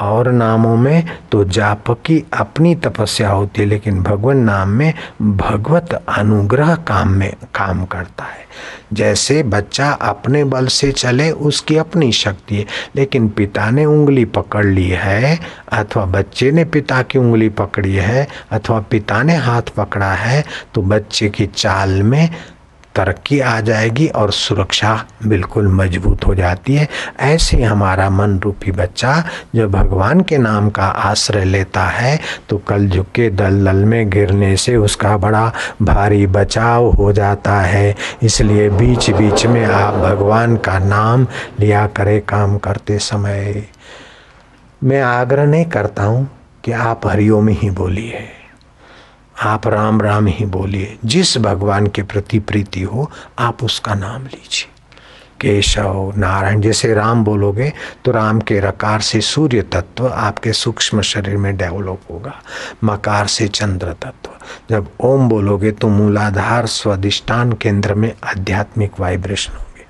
[0.00, 5.94] और नामों में तो जाप की अपनी तपस्या होती है, लेकिन भगवान नाम में भगवत
[6.08, 8.44] अनुग्रह काम में, काम करता है।
[8.92, 14.64] जैसे बच्चा अपने बल से चले, उसकी अपनी शक्ति है, लेकिन पिता ने उंगली पकड़
[14.66, 15.38] ली है,
[15.72, 20.44] अथवा बच्चे ने पिता की उंगली पकड़ी है, अथवा पिता ने हाथ पकड़ा है
[20.74, 22.28] तो बच्चे की चाल में
[22.96, 24.94] तरक्की आ जाएगी और सुरक्षा
[25.26, 26.88] बिल्कुल मज़बूत हो जाती है।
[27.20, 29.12] ऐसे हमारा मन रूपी बच्चा
[29.54, 32.18] जो भगवान के नाम का आश्रय लेता है
[32.48, 35.46] तो कल झुके दल दल में गिरने से उसका बड़ा
[35.82, 41.26] भारी बचाव हो जाता है। इसलिए बीच बीच में आप भगवान का नाम
[41.60, 43.64] लिया करें काम करते समय।
[44.82, 46.28] मैं आग्रह नहीं करता हूँ
[46.64, 48.26] कि आप हरिओम ही बोलिए।
[49.42, 54.70] आप राम राम ही बोलिए। जिस भगवान के प्रति प्रीति हो, आप उसका नाम लीजिए।
[55.40, 57.72] केशव, नारायण, जैसे राम बोलोगे
[58.04, 62.34] तो राम के रकार से सूर्य तत्व आपके सूक्ष्म शरीर में डेवलप होगा।
[62.84, 64.30] मकार से चंद्र तत्व।
[64.70, 69.84] जब ओम बोलोगे तो मूलाधार स्वादिष्टान केंद्र में आध्यात्मिक वाइब्रेशन होंगे।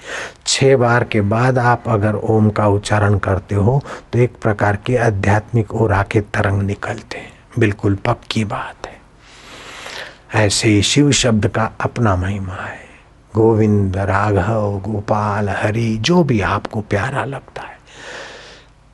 [0.46, 4.96] छः बार के बाद आप अगर ओम का उच्चारण करते हो तो एक प्रकार के
[4.96, 9.00] आध्यात्मिक ओरा के तरंग निकलते हैं। बिल्कुल पक्की बात है।
[10.34, 12.86] ऐसे ही शिव शब्द का अपना महिमा है।
[13.34, 17.76] गोविंद, राघव, गोपाल, हरि, जो भी आपको प्यारा लगता है।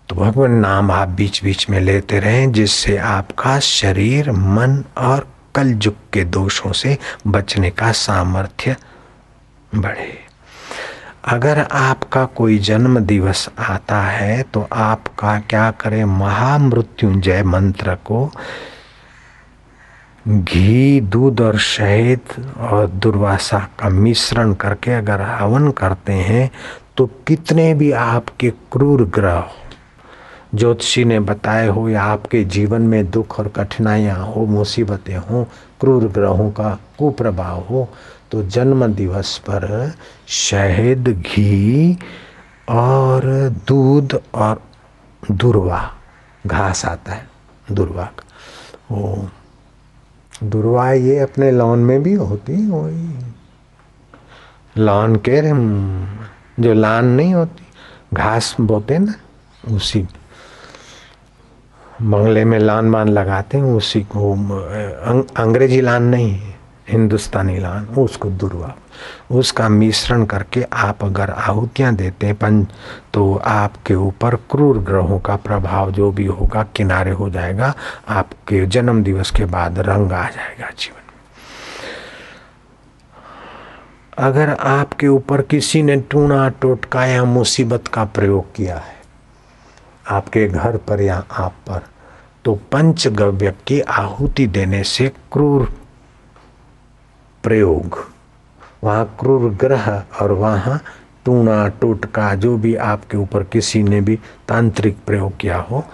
[0.09, 5.73] तो भगवान नाम आप बीच बीच में लेते रहें, जिससे आपका शरीर, मन और कल
[5.73, 8.77] जुग के दोषों से बचने का सामर्थ्य
[9.75, 10.19] बढ़े।
[11.25, 16.05] अगर आपका कोई जन्म दिवस आता है तो आपका क्या करें?
[16.05, 18.33] महामृत्युंजय मंत्र को
[20.29, 26.51] घी, दूध और शहद और दुर्वासा का मिश्रण करके अगर हवन करते हैं
[26.97, 29.51] तो कितने भी आपके क्रूर ग्रह
[30.55, 35.45] ज्योतिषी ने बताए हो या आपके जीवन में दुख और कठिनाइयाँ हो, मुसीबतें हो,
[35.81, 37.89] क्रूर ग्रहों का कुप्रभाव हो
[38.31, 39.93] तो जन्म दिवस पर
[40.29, 41.99] शहद, घी
[42.69, 43.23] और
[43.69, 44.63] दूध और
[45.31, 45.83] दुर्वा,
[46.47, 47.29] घास आता है,
[47.73, 48.11] दुर्वा
[48.91, 49.29] वो
[50.43, 53.09] दुर्वा ये अपने लॉन में भी होती वही।
[54.77, 55.41] लॉन के
[56.63, 57.65] जो लान नहीं होती,
[58.15, 59.15] घास बोते ना,
[59.71, 60.07] उसी
[62.03, 64.33] बंगले में लान बान लगाते हैं, उसी को
[65.43, 66.33] अंग्रेज़ी लान नहीं
[66.93, 68.75] हिंदुस्तानी लान, उसको दुर्वा।
[69.31, 72.69] उसका मिश्रण करके आप अगर आहुतियाँ देते हैं पंच
[73.15, 77.75] तो आपके ऊपर क्रूर ग्रहों का प्रभाव जो भी होगा, किनारे हो जाएगा,
[78.09, 81.01] आपके जन्म दिवस के बाद रंग आ जाएगा जीवन
[84.19, 88.97] अगर आपके ऊपर किसी ने टूणा टोटका या मुसीबत का प्रयोग किया है,
[90.11, 91.87] आपके घर पर या आप पर
[92.45, 95.73] तो पंचगव्य की आहुति देने से क्रूर
[97.45, 97.99] प्रयोग।
[98.85, 100.81] वहाँ क्रूर ग्रह और वहाँ
[101.25, 104.17] टूणा, टोटका, जो भी आपके ऊपर किसी ने भी
[104.49, 105.85] तांत्रिक प्रयोग किया हो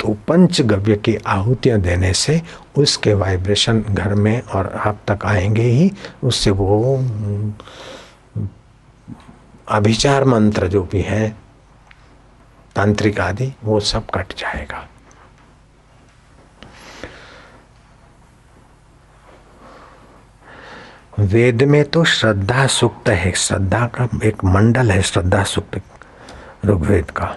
[0.00, 2.40] तो पंचगव्य की आहुतियाँ देने से
[2.78, 5.90] उसके वाइब्रेशन घर में और आप तक आएँगे ही।
[6.24, 6.96] उससे वो,
[9.68, 11.28] अभिचार मंत्र जो भी है,
[12.76, 14.86] तांत्रिक आदि, वो सब कट जाएगा।
[21.18, 25.80] वेद में तो श्रद्धा सुक्त है। श्रद्धा का एक मंडल है, श्रद्धा सुक्त
[26.66, 27.36] ऋग्वेद का।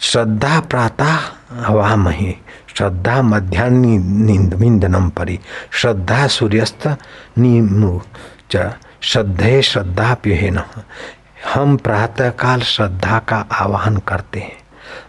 [0.00, 1.18] श्रद्धा प्रातः
[1.52, 2.36] हवामही,
[2.76, 5.40] श्रद्धा मध्यान्ह परी।
[5.72, 6.96] श्रद्धा सूर्यस्त
[7.38, 8.00] नीमु
[8.50, 10.60] च, श्रद्धे श्रद्धा प्युहेन
[11.54, 14.56] हम प्रातःकाल श्रद्धा का आवाहन करते हैं।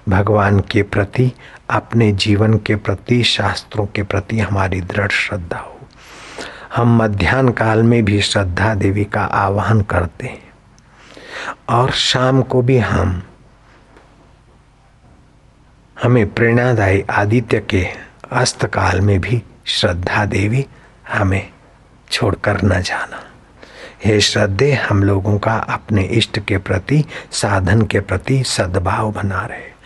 [0.09, 1.31] भगवान के प्रति,
[1.69, 5.76] अपने जीवन के प्रति, शास्त्रों के प्रति हमारी दृढ़ श्रद्धा हो।
[6.75, 10.47] हम मध्यान्ह काल में भी श्रद्धा देवी का आवाहन करते हैं।
[11.69, 13.23] और शाम को भी हम
[16.03, 17.87] हमें प्रेरणादायी आदित्य के
[18.31, 20.65] अस्त काल में भी श्रद्धा देवी
[21.13, 21.49] हमें
[22.11, 23.23] छोड़कर न जाना।
[24.05, 29.77] हे श्रद्धे, हम लोगों का अपने इष्ट के प्रति, साधन के प्रति सद्भाव बना रहे।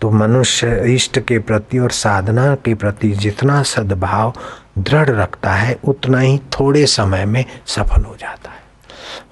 [0.00, 4.34] तो मनुष्य इष्ट के प्रति और साधना के प्रति जितना सद्भाव
[4.79, 8.61] दृढ़ रखता है उतना ही थोड़े समय में सफल हो जाता है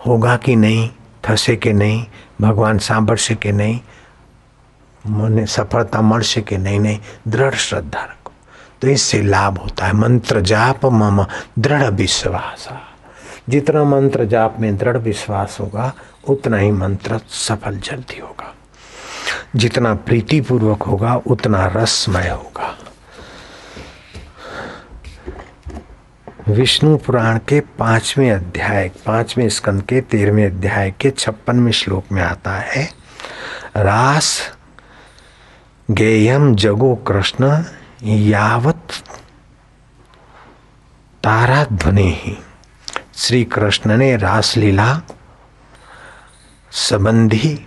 [0.07, 0.89] होगा कि नहीं
[1.25, 2.05] फंसे के नहीं
[2.41, 3.79] भगवान सांभर से के नहीं
[5.05, 8.31] મને सफलता મળશે કે नहीं नहीं दृढ़ श्रद्धा रखो
[8.81, 11.25] तो इससे लाभ होता है मंत्र जाप मम
[11.59, 12.67] दृढ़ विश्वास
[13.49, 15.91] जितना मंत्र जाप में दृढ़ विश्वास होगा
[16.29, 18.53] उतना ही मंत्र सफल जल्दी होगा
[19.55, 22.69] जितना प्रीतिपूर्वक होगा उतना रसमय होगा
[26.48, 32.54] विष्णु पुराण के पाँचवें अध्याय, पाँचवें स्कंद के तेरहवें अध्याय के छप्पनवें श्लोक में आता
[32.56, 32.84] है,
[33.76, 34.28] रास
[35.90, 37.64] गेयम जगो कृष्ण
[38.02, 38.92] यावत
[41.24, 42.36] तारा ध्वनि ही
[43.16, 45.02] श्री कृष्ण ने रासलीला
[46.70, 47.66] संबंधी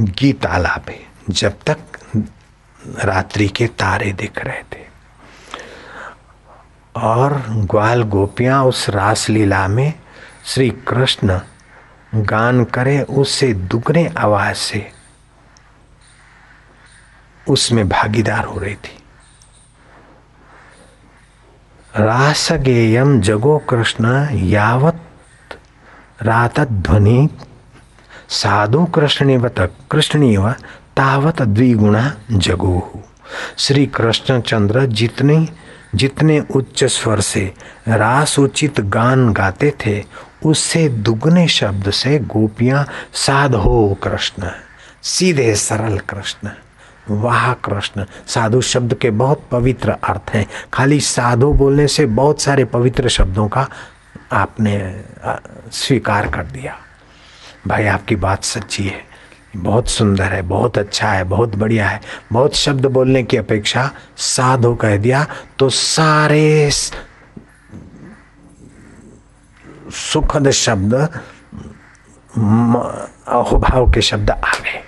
[0.00, 1.78] गीत आलापे जब तक
[3.04, 4.87] रात्रि के तारे दिख रहे थे।
[6.98, 9.92] और ग्वाल गोपियाँ उस रासलीला में
[10.46, 11.40] श्री कृष्ण
[12.14, 14.90] गान करे उससे दुगने आवाज़ से
[17.48, 18.96] उसमें भागीदार हो रही थी।
[21.96, 25.00] रास गेयम जगो कृष्ण, यावत
[26.22, 27.28] रात ध्वनि,
[28.28, 29.54] साधु कृष्णेवत
[29.90, 30.50] कृष्णीव,
[30.96, 33.04] तावत द्विगुणा जगो।
[33.58, 35.48] श्री कृष्ण चंद्र जितनी
[35.94, 37.54] जितने उच्च स्वर से
[37.88, 40.04] रास उचित गान गाते थे,
[40.44, 44.50] उससे दुगने शब्द से गोपियाँ साधो कृष्ण।
[45.02, 46.48] सीधे सरल कृष्ण।
[47.10, 52.64] वाह कृष्ण, साधु शब्द के बहुत पवित्र अर्थ हैं। खाली साधु बोलने से बहुत सारे
[52.64, 53.68] पवित्र शब्दों का
[54.32, 55.04] आपने
[55.72, 56.76] स्वीकार कर दिया।
[57.66, 59.07] भाई, आपकी बात सच्ची है।
[59.56, 62.00] बहुत सुंदर है, बहुत अच्छा है, बहुत बढ़िया है।
[62.32, 65.26] बहुत शब्द बोलने की अपेक्षा साधु कह दिया
[65.58, 66.70] तो सारे
[69.92, 70.94] सुखद शब्द
[73.24, 74.82] अहोभाव के शब्द आ गए।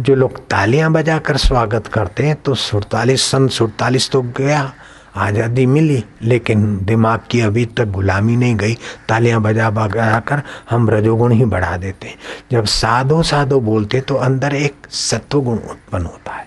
[0.00, 4.72] जो लोग तालियाँ बजाकर स्वागत करते हैं तो सुड़तालीस सन सुड़तालीस तो गया।
[5.14, 8.74] आज़ादी मिली, लेकिन दिमाग की अभी तक गुलामी नहीं गई।
[9.08, 12.16] तालियाँ बजा बजा कर हम रजोगुण ही बढ़ा देते हैं।
[12.52, 16.46] जब साधो साधो बोलते तो अंदर एक सत्वगुण उत्पन्न होता है।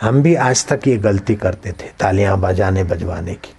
[0.00, 3.54] हम भी आज तक ये गलती करते थे, तालियाँ बजाने, बजवाने की।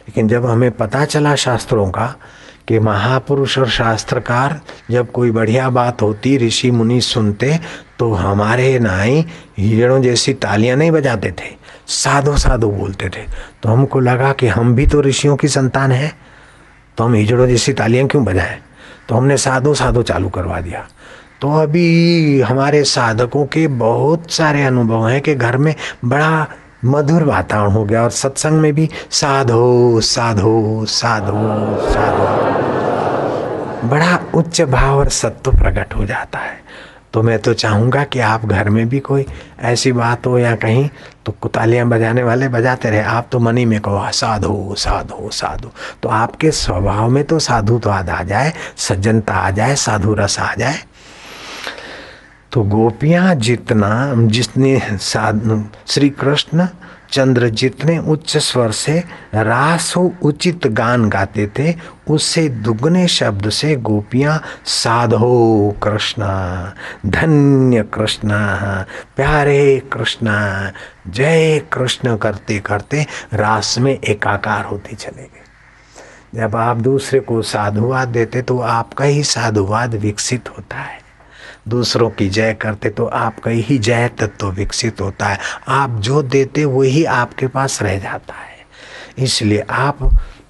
[0.00, 2.14] लेकिन जब हमें पता चला शास्त्रों का
[2.68, 4.60] कि महापुरुष और शास्त्रकार
[4.90, 7.58] जब कोई बढ़िया बात होती, ऋषि मुनि सुनते
[7.98, 9.24] तो हमारे नाई
[9.58, 11.58] हीरों जैसी तालियाँ नहीं बजाते थे।
[11.90, 13.22] साधो साधो बोलते थे।
[13.62, 16.12] तो हमको लगा कि हम भी तो ऋषियों की संतान है।
[16.96, 18.58] तो हम हिजड़ों जैसी तालियाँ क्यों बजाएँ?
[19.08, 20.88] तो हमने साधो साधो चालू करवा दिया।
[21.40, 26.46] तो अभी हमारे साधकों के बहुत सारे अनुभव हैं कि घर में बड़ा
[26.84, 31.38] मधुर वातावरण हो गया और सत्संग में भी साधो साधो साधो
[31.90, 32.26] साधो।
[33.88, 36.60] बड़ा उच्च भाव और सत्व प्रकट हो जाता है।
[37.12, 39.24] तो मैं तो चाहूँगा कि आप घर में भी कोई
[39.60, 40.88] ऐसी बात हो या कहीं
[41.26, 45.70] तो कुतालियाँ बजाने वाले बजाते रहे। आप तो मनी में कहो साधु साधु साधु।
[46.02, 50.54] तो आपके स्वभाव में तो साधु तो आ जाए, सज्जनता आ जाए, साधु रस आ
[50.54, 50.78] जाए।
[52.52, 56.66] तो गोपियाँ जितना जिसने साधु, श्री कृष्ण
[57.12, 58.98] चंद्र जितने उच्च स्वर से
[59.34, 61.74] रासो उचित गान गाते थे,
[62.10, 66.22] उससे दुगने शब्द से गोपियाँ, साधो कृष्ण,
[67.10, 68.28] धन्य कृष्ण,
[69.16, 70.30] प्यारे कृष्ण,
[71.10, 75.38] जय कृष्ण करते करते रास में एकाकार होते चले गए।
[76.34, 81.09] जब आप दूसरे को साधुवाद देते तो आपका ही साधुवाद विकसित होता है।
[81.68, 86.64] दूसरों की जय करते तो आपका ही जय तत्व विकसित होता है। आप जो देते,
[86.64, 88.58] वही आपके पास रह जाता है।
[89.18, 89.98] इसलिए आप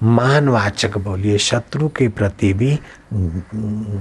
[0.03, 2.79] मानवाचक बोलिए, शत्रु के प्रति भी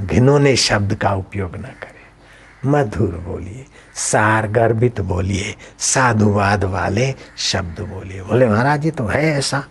[0.05, 1.97] घिनौने शब्द का उपयोग न करें।
[2.65, 9.63] मधुर बोलिए सार गर्भित बोलिए, साधुवाद वाले शब्द बोलिए। बोले, महाराज जी तो है ऐसा।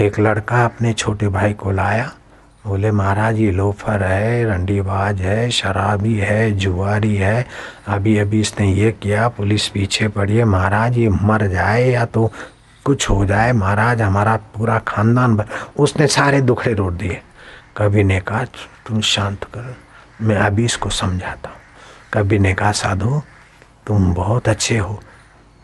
[0.00, 2.10] एक लड़का अपने छोटे भाई को लाया।
[2.66, 7.46] बोले, महाराज, ये लोफर है, रंडीबाज है, शराबी है, जुआरी है।
[7.88, 12.32] अभी अभी इसने ये किया, पुलिस पीछे पड़ी है। महाराज, ये मर जाए या तो
[12.84, 15.44] कुछ हो जाए, महाराज, हमारा पूरा खानदान
[15.78, 17.20] उसने सारे दुखड़े रोट दिए।
[17.76, 18.44] कभी ने कहा,
[18.86, 19.74] तुम शांत कर,
[20.22, 21.56] मैं अभी इसको समझाता हूँ।
[22.14, 23.22] कभी ने कहा, साधु,
[23.86, 25.00] तुम बहुत अच्छे हो।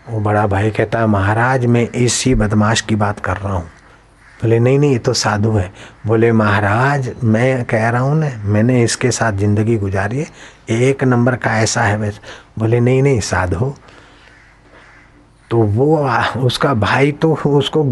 [0.08, 3.70] वो बड़ा भाई कहता है, महाराज, मैं इसी बदमाश की बात कर रहा हूँ।
[4.42, 5.72] बोले, नहीं नहीं, ये तो साधु है।
[6.06, 10.26] बोले, महाराज, मैं कह रहा हूँ ना, मैंने इसके साथ ज़िंदगी गुजारी है,
[10.70, 12.20] एक नंबर का ऐसा है वैसे
[12.58, 13.72] बोले, नहीं नहीं, साधु।
[15.50, 15.96] तो वो
[16.40, 17.84] उसका भाई तो उसको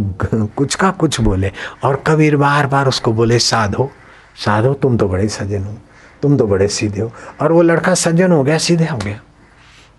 [0.57, 1.53] कुछ का कुछ बोले
[1.85, 3.91] और कबीर बार बार उसको बोले, साधो
[4.37, 5.75] साधो, तुम तो बड़े सज्जन हो,
[6.23, 9.21] तुम तो बड़े सीधे हो। और वो लड़का सज्जन हो गया, सीधे हो गया।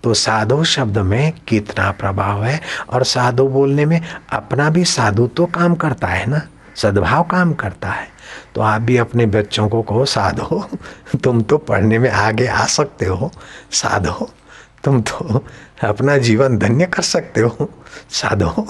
[0.04, 4.02] तो साधु शब्द में कितना प्रभाव है और साधु बोलने में
[4.34, 6.42] अपना भी साधु तो काम करता है ना?
[6.76, 8.08] सद्भाव काम करता है।
[8.56, 10.64] तो आप भी अपने बच्चों को कहो, साधो,
[11.24, 13.32] तुम तो पढ़ने में आगे आ सकते हो,
[13.72, 14.30] साधो,
[14.84, 15.44] तुम तो
[15.84, 17.70] अपना जीवन धन्य कर सकते हो,
[18.10, 18.66] साधो।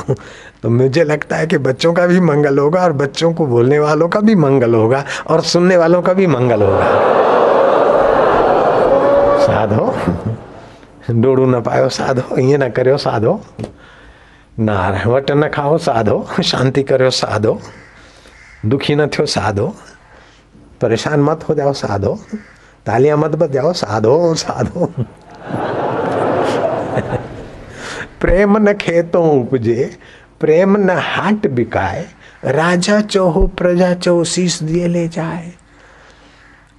[0.64, 4.10] तो मुझे लगता है कि बच्चों का भी मंगल होगा और बच्चों को बोलने वालों
[4.10, 6.86] का भी मंगल होगा और सुनने वालों का भी मंगल होगा।
[9.46, 9.94] साधो
[11.12, 13.40] डोड़ू न पायो साधो ये न करो साधो
[14.60, 17.60] नारायण वट न खाओ साधो शांति करो साधो
[18.66, 19.68] दुखी न थो साधो
[20.82, 22.14] परेशान मत हो जाओ साधो
[22.86, 24.86] तालियाँ मत बजाओ साधो साधो
[28.22, 29.90] प्रेम न खेतों उपजे
[30.40, 32.06] प्रेम न हाट बिकाए
[32.48, 35.54] राजा चौहो प्रजा चौ शीश दिए ले जाए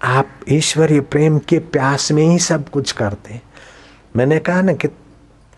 [0.01, 3.41] आप ईश्वरीय प्रेम के प्यास में ही सब कुछ करते
[4.16, 4.88] मैंने कहा ना कि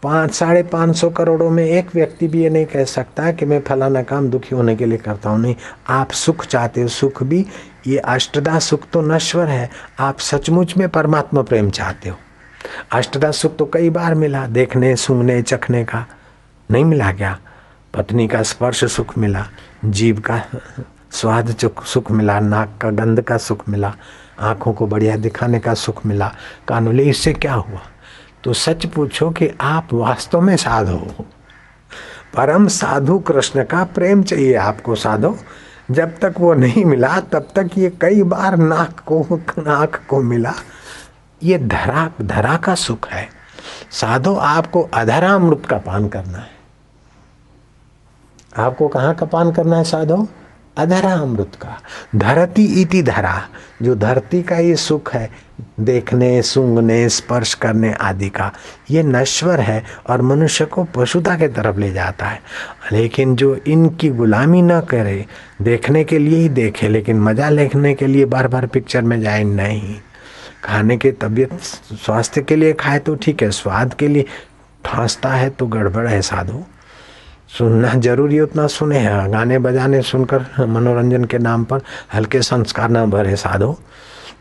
[0.02, 3.61] पाँच, साढ़े पाँच सौ करोड़ों में एक व्यक्ति भी ये नहीं कह सकता कि मैं
[3.61, 5.54] फलाना काम दुखी होने के लिए करता हूँ। नहीं,
[5.88, 7.46] आप सुख चाहते हो, सुख भी,
[7.87, 9.70] ये अष्टदा सुख तो नश्वर है।
[10.00, 12.16] आप सचमुच में परमात्मा प्रेम चाहते हो।
[12.92, 16.04] अष्टदा सुख तो कई बार मिला, देखने, सुनने, चखने का,
[16.70, 17.38] नहीं मिला क्या?
[17.94, 19.46] पत्नी का स्पर्श सुख मिला
[19.84, 20.42] जीव का
[21.11, 21.56] स्वाद
[21.87, 23.94] सुख मिला, नाक का गंध का सुख मिला,
[24.40, 26.32] आँखों को बढ़िया दिखाने का सुख मिला।
[26.68, 27.80] कानूले इससे क्या हुआ?
[28.44, 31.26] तो सच पूछो कि आप वास्तव में साधो हो।
[32.36, 35.38] परम साधु कृष्ण का प्रेम चाहिए आपको, साधो।
[35.90, 39.26] जब तक वो नहीं मिला, तब तक ये कई बार नाक को
[39.58, 40.52] नाक को मिला।
[41.42, 43.28] ये धरा धरा का सुख है।
[43.90, 46.50] साधो, आपको अधरा अमृत का पान करना है।
[48.56, 50.28] आपको कहाँ का पान करना है, साधो?
[50.76, 51.80] अधरा अमृत का।
[52.16, 53.42] धरती इति धरा।
[53.82, 55.43] जो धरती का ये सुख है
[55.80, 58.52] देखने, सूंघने, स्पर्श करने आदि का
[58.90, 62.42] ये नश्वर है और मनुष्य को पशुता के तरफ़ ले जाता है।
[62.92, 65.26] लेकिन जो इनकी गुलामी न करे,
[65.62, 69.44] देखने के लिए ही देखे, लेकिन मज़ा लेखने के लिए बार बार पिक्चर में जाए,
[69.44, 69.96] नहीं।
[70.64, 74.25] खाने के तबीयत, स्वास्थ्य के लिए खाए तो ठीक है, स्वाद के लिए
[74.84, 76.62] ठांसता है तो गड़बड़ है साधु।
[77.58, 81.80] सुनना ज़रूरी, उतना सुने हैं। गाने बजाने सुनकर, मनोरंजन के नाम पर
[82.14, 83.78] हल्के संस्कार न भरे साधो।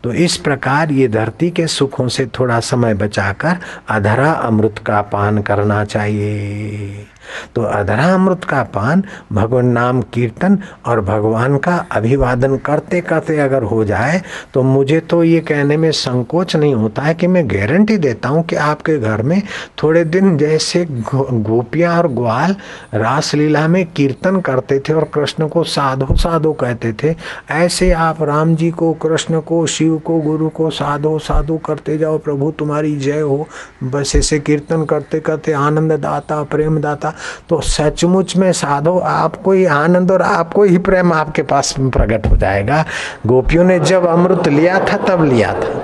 [0.04, 3.56] तो इस प्रकार ये धरती के सुखों से थोड़ा समय बचाकर
[3.88, 7.06] अधरा अमृत का पान करना चाहिए।
[7.54, 13.62] तो अधरा अमृत का पान भगवान नाम कीर्तन और भगवान का अभिवादन करते करते अगर
[13.62, 14.22] हो जाए
[14.54, 18.42] तो मुझे तो ये कहने में संकोच नहीं होता है कि मैं गारंटी देता हूँ
[18.42, 19.40] कि आपके घर में
[19.82, 22.56] थोड़े दिन जैसे गोपियाँ और ग्वाल
[22.94, 27.14] रासलीला में कीर्तन करते थे और कृष्ण को साधो साधो कहते थे।
[27.50, 32.18] ऐसे आप राम जी को, कृष्ण को, शिव को, गुरु को साधो साधो करते जाओ,
[32.18, 33.46] प्रभु तुम्हारी जय हो।
[33.84, 37.13] बस ऐसे कीर्तन करते करते आनंद दाता प्रेम दाता
[37.48, 42.36] तो सचमुच में साधो, आपको ही आनंद और आपको ही प्रेम आपके पास प्रकट हो
[42.36, 42.84] जाएगा।
[43.26, 45.82] गोपियों ने जब अमृत लिया था, तब लिया था।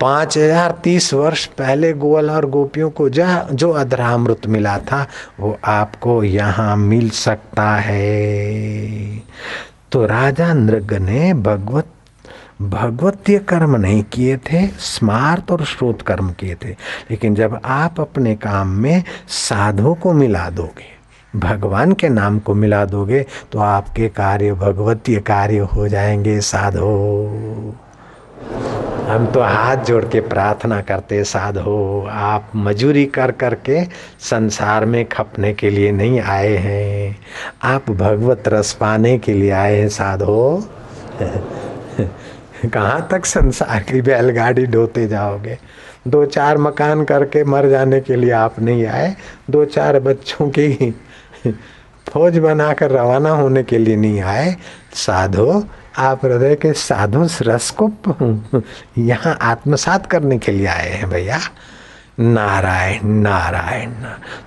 [0.00, 5.06] पाँच हज़ार तीस वर्ष पहले गोवल और गोपियों को जा जो अधरामृत मिला था,
[5.40, 9.22] वो आपको यहाँ मिल सकता है।
[9.92, 11.86] तो राजा नृग ने भगवत
[12.62, 16.70] भगवतीय कर्म नहीं किए थे, स्मार्त और श्रोत कर्म किए थे।
[17.10, 20.98] लेकिन जब आप अपने काम में साधु को मिला दोगे,
[21.38, 27.26] भगवान के नाम को मिला दोगे तो आपके कार्य भगवतीय कार्य हो जाएँगे, साधो।
[29.08, 33.84] हम तो हाथ जोड़ के प्रार्थना करते, साधो, आप मजूरी कर कर के
[34.20, 37.18] संसार में खपने के लिए नहीं आए हैं।
[37.62, 40.68] आप भगवत रस पाने के लिए आए हैं, साधो।
[42.66, 45.58] कहाँ तक संसार की बैलगाड़ी ढोते जाओगे?
[46.08, 49.16] दो चार मकान करके मर जाने के लिए आप नहीं आए।
[49.50, 50.94] दो चार बच्चों की
[52.08, 54.56] फौज बनाकर रवाना होने के लिए नहीं आए।
[54.94, 55.64] साधो,
[55.98, 57.90] आप हृदय के साधु रस को
[58.98, 61.40] यहाँ आत्मसात करने के लिए आए हैं भैया।
[62.20, 63.92] नारायण नारायण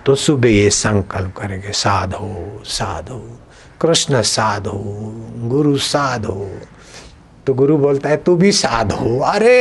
[0.06, 3.39] तो सुबह ये संकल्प करेंगे, साधो साधो,
[3.82, 4.82] कृष्ण साधो,
[5.38, 6.51] गुरु साधो।
[7.48, 9.54] तो गुरु बोलता है तू भी साध हो अरे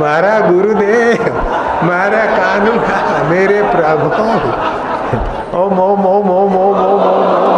[0.00, 1.24] मारा गुरुदेव
[1.86, 2.72] मारा कानू
[3.30, 4.08] मेरे प्रभु
[5.58, 7.54] ओम ओम ओम ओम ओम ओम ओम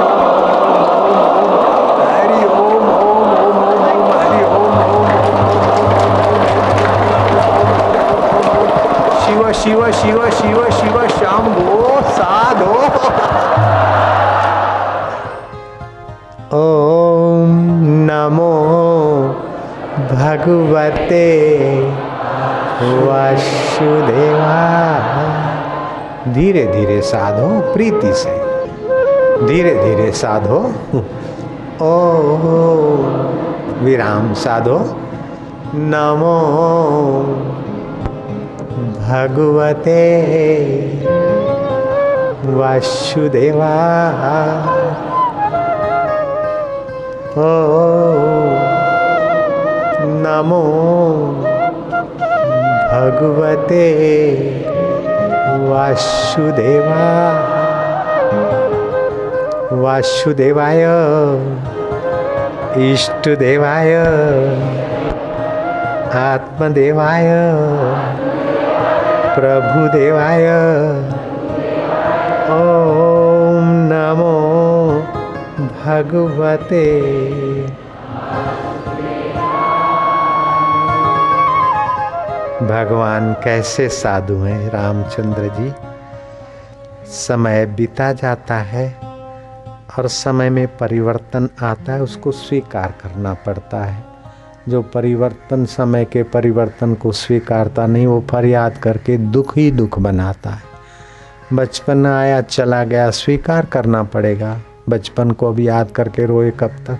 [9.26, 11.05] शिव शिव शिव शिव शिव
[20.46, 21.58] भगवते
[22.80, 24.52] वासुदेवा।
[26.32, 28.38] धीरे धीरे साधो प्रीति से।
[29.46, 30.72] धीरे धीरे साधो।
[31.86, 32.12] ओ,
[33.84, 34.96] विराम साधो।
[35.74, 36.40] नमो
[39.00, 40.22] भगवते
[42.44, 43.66] वासुदेवा।
[47.38, 48.55] ओ
[50.26, 50.62] नमो
[52.92, 53.84] भगवते
[55.70, 57.04] वासुदेवा
[59.82, 60.82] वासुदेवाय
[62.86, 63.94] इष्टदेवाय
[66.22, 67.28] आत्मदेवाय
[69.36, 70.46] प्रभुदेवाय।
[72.56, 74.34] ॐ नमो
[75.84, 76.84] भगवते।
[82.62, 85.72] भगवान कैसे साधु हैं रामचंद्र जी।
[87.06, 88.96] समय बीता जाता है
[89.98, 94.04] और समय में परिवर्तन आता है, उसको स्वीकार करना पड़ता है।
[94.68, 100.50] जो परिवर्तन, समय के परिवर्तन को स्वीकारता नहीं, वो फरियाद करके दुख ही दुख बनाता
[100.50, 100.62] है।
[101.52, 104.58] बचपन आया, चला गया, स्वीकार करना पड़ेगा।
[104.88, 106.98] बचपन को अब याद करके रोए कब तक?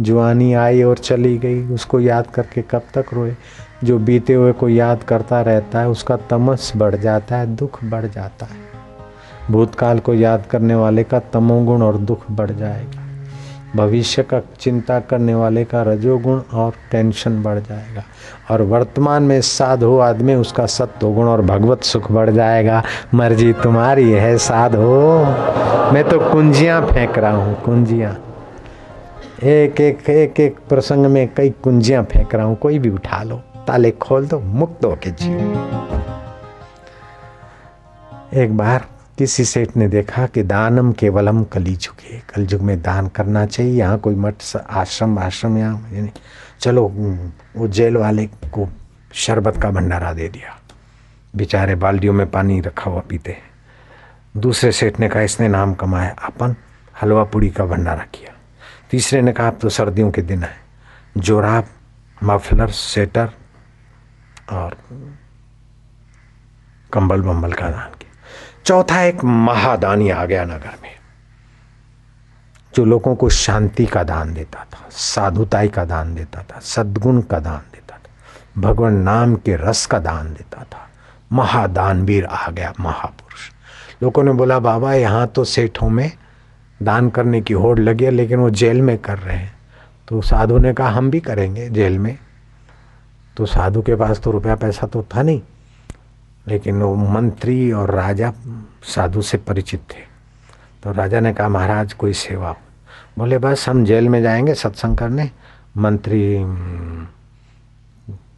[0.00, 3.36] जुआनी आई और चली गई, उसको याद करके कब तक रोए?
[3.84, 8.06] जो बीते हुए को याद करता रहता है, उसका तमस बढ़ जाता है, दुख बढ़
[8.06, 8.70] जाता है।
[9.50, 13.02] भूतकाल को याद करने वाले का तमोगुण और दुख बढ़ जाएगा।
[13.76, 18.02] भविष्य का चिंता करने वाले का रजोगुण और टेंशन बढ़ जाएगा।
[18.50, 22.82] और वर्तमान में साधु आदमी, उसका सत्व गुण और भगवत सुख बढ़ जाएगा।
[23.14, 24.88] मर्ज़ी तुम्हारी है साधु।
[25.94, 28.12] मैं तो कुंजियाँ फेंक रहा हूँ, कुंजियाँ।
[29.42, 33.42] एक एक एक एक प्रसंग में कई कुंजियाँ फेंक रहा हूँ, कोई भी उठा लो।
[33.70, 35.38] ताले खोल दो, मुक्त होके जियो।
[38.42, 38.86] एक बार
[39.18, 43.78] किसी सेठ ने देखा कि दानम केवलम कली झुके। कल कलयुग में दान करना चाहिए,
[43.78, 44.34] यहाँ कोई मठ
[44.70, 46.10] आश्रम आश्रम यहाँ
[46.60, 46.82] चलो
[47.56, 48.68] वो जेल वाले को
[49.14, 50.58] शरबत का भंडारा दे दिया।
[51.36, 53.50] बेचारे बाल्टियों में पानी रखा हुआ पीते हैं।
[54.36, 56.56] दूसरे सेठ ने कहा, इसने नाम कमाया, अपन
[57.02, 58.34] हलवा पूड़ी का भंडारा किया।
[58.90, 60.56] तीसरे ने कहा, अब तो सर्दियों के दिन है।
[61.18, 61.66] जोराब,
[62.24, 63.30] मफलर, सेटर
[64.50, 64.76] और
[66.92, 68.10] कंबल बम्बल का दान किया।
[68.66, 70.94] चौथा एक महादानी आ गया नगर में,
[72.74, 77.38] जो लोगों को शांति का दान देता था, साधुताई का दान देता था, सद्गुण का
[77.38, 80.88] दान देता था, भगवान नाम के रस का दान देता था।
[81.32, 83.50] महादानवीर आ गया महापुरुष।
[84.02, 86.10] लोगों ने बोला, बाबा, यहाँ तो सेठों में
[86.82, 89.52] दान करने की होड़ लगी है, लेकिन वो जेल में कर रहे हैं।
[90.08, 92.18] तो साधु ने कहा, हम भी करेंगे जेल में।
[93.36, 95.40] तो साधु के पास तो रुपया पैसा तो था नहीं,
[96.48, 98.32] लेकिन वो मंत्री और राजा
[98.84, 100.02] साधु से परिचित थे।
[100.82, 102.56] तो राजा ने कहा, महाराज, कोई सेवा हो।
[103.18, 105.30] बोले, बस, हम जेल में जाएँगे, सत्संग करने।
[105.76, 106.36] मंत्री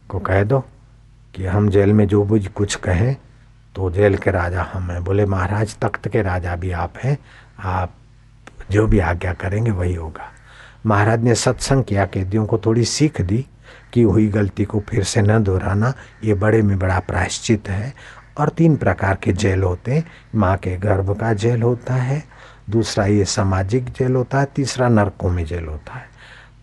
[0.09, 0.59] को कह दो
[1.33, 3.15] कि हम जेल में जो भी कुछ कहें
[3.75, 7.17] तो जेल के राजा हम हैं। बोले, महाराज, तख्त के राजा भी आप हैं।
[7.59, 7.93] आप
[8.71, 10.31] जो भी आज्ञा करेंगे, वही होगा।
[10.85, 13.45] महाराज ने सत्संग किया, कैदियों को थोड़ी सीख दी।
[13.93, 17.93] की हुई गलती को फिर से न दोहराना, ये बड़े में बड़ा प्रायश्चित है।
[18.37, 22.23] और तीन प्रकार के जेल होते हैं। माँ के गर्भ का जेल होता है,
[22.69, 26.11] दूसरा ये सामाजिक जेल होता है, तीसरा नरकों में जेल होता है।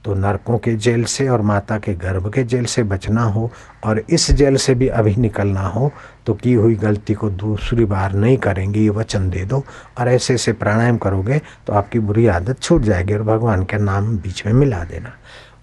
[0.05, 3.51] तो नरकों के जेल से और माता के गर्भ के जेल से बचना हो
[3.85, 5.91] और इस जेल से भी अभी निकलना हो
[6.27, 9.63] तो की हुई गलती को दूसरी बार नहीं करेंगे, ये वचन दे दो।
[9.99, 14.17] और ऐसे ऐसे प्राणायाम करोगे तो आपकी बुरी आदत छूट जाएगी और भगवान के नाम
[14.19, 15.13] बीच में मिला देना।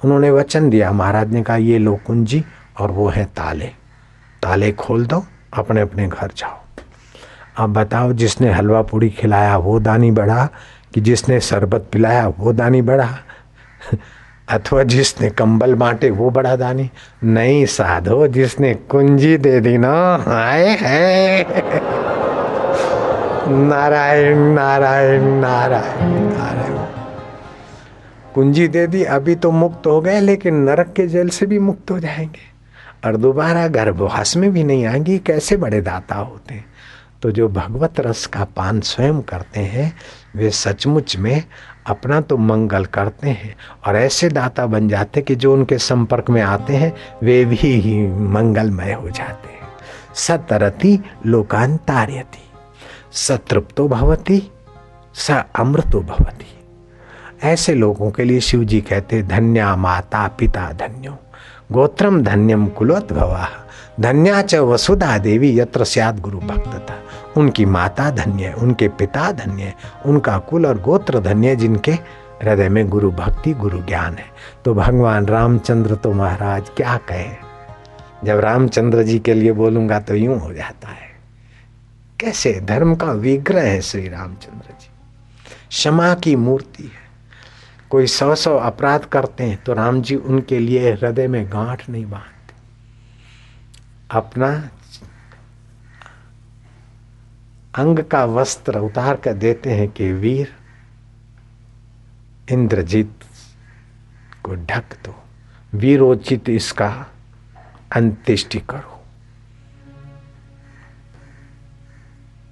[0.05, 2.45] उन्होंने वचन दिया, महाराज ने कहा, ये लो कुंजी
[2.79, 3.65] और वो है ताले।
[4.43, 6.57] ताले खोल दो, अपने अपने घर जाओ।
[7.57, 10.49] अब बताओ, जिसने हलवा पूड़ी खिलाया, वो दानी बढ़ा?
[10.93, 13.09] कि जिसने शरबत पिलाया, वो दानी बढ़ा?
[14.49, 16.91] अथवा जिसने कंबल बांटे, वो बड़ा दानी?
[17.23, 21.45] नहीं साधो, जिसने कुंजी दे दी ना, आए है।
[23.49, 26.96] नारायण नारायण नारायण नारायण।
[28.37, 31.91] कुंजी दे दी, अभी तो मुक्त हो गए, लेकिन नरक के जेल से भी मुक्त
[31.91, 32.57] हो जाएँगे।
[33.05, 36.65] और दोबारा गर्भवास में भी नहीं आएँगे कैसे बड़े दाता होते हैं?
[37.21, 39.97] तो जो भगवत रस का पान स्वयं करते हैं,
[40.35, 41.43] वे सचमुच में
[41.87, 43.55] अपना तो मंगल करते हैं।
[43.87, 48.93] और ऐसे दाता बन जाते कि जो उनके संपर्क में आते हैं, वे भी मंगलमय
[48.93, 49.67] हो जाते हैं।
[50.15, 52.49] सतरति लोकांतार्यति
[53.11, 54.51] सतृप्तो भवती,
[55.13, 56.53] स अमृतो भवती।
[57.43, 61.17] ऐसे लोगों के लिए शिव जी कहते धन्या माता पिता धन्यो।
[61.71, 63.49] गोत्रम धन्यम कुलोद्भवा
[63.99, 67.03] धन्या च वसुधा देवी यत्र सियाद गुरु भक्त था
[67.37, 71.91] उनकी माता धन्य है, उनके पिता धन्य है, उनका कुल और गोत्र धन्य है, जिनके
[72.43, 74.25] हृदय में गुरु भक्ति, गुरु ज्ञान है।
[74.65, 77.47] तो भगवान रामचंद्र तो महाराज क्या कहे?
[78.23, 81.07] जब रामचंद्र जी के लिए बोलूँगा तो यूँ हो जाता है।
[82.19, 82.61] कैसे?
[82.61, 84.89] धर्म का विग्रह है श्री रामचंद्र जी।
[85.69, 87.06] क्षमा की मूर्ति है।
[87.91, 92.05] कोई सौ सौ अपराध करते हैं तो राम जी उनके लिए हृदय में गांठ नहीं
[92.05, 92.55] बांधते।
[94.11, 94.49] अपना
[97.75, 100.53] अंग का वस्त्र उतार कर देते हैं कि वीर
[102.51, 103.23] इंद्रजीत
[104.43, 105.15] को ढक दो।
[105.73, 106.89] वीरोचित इसका
[107.95, 108.93] अंत्येष्टि करो।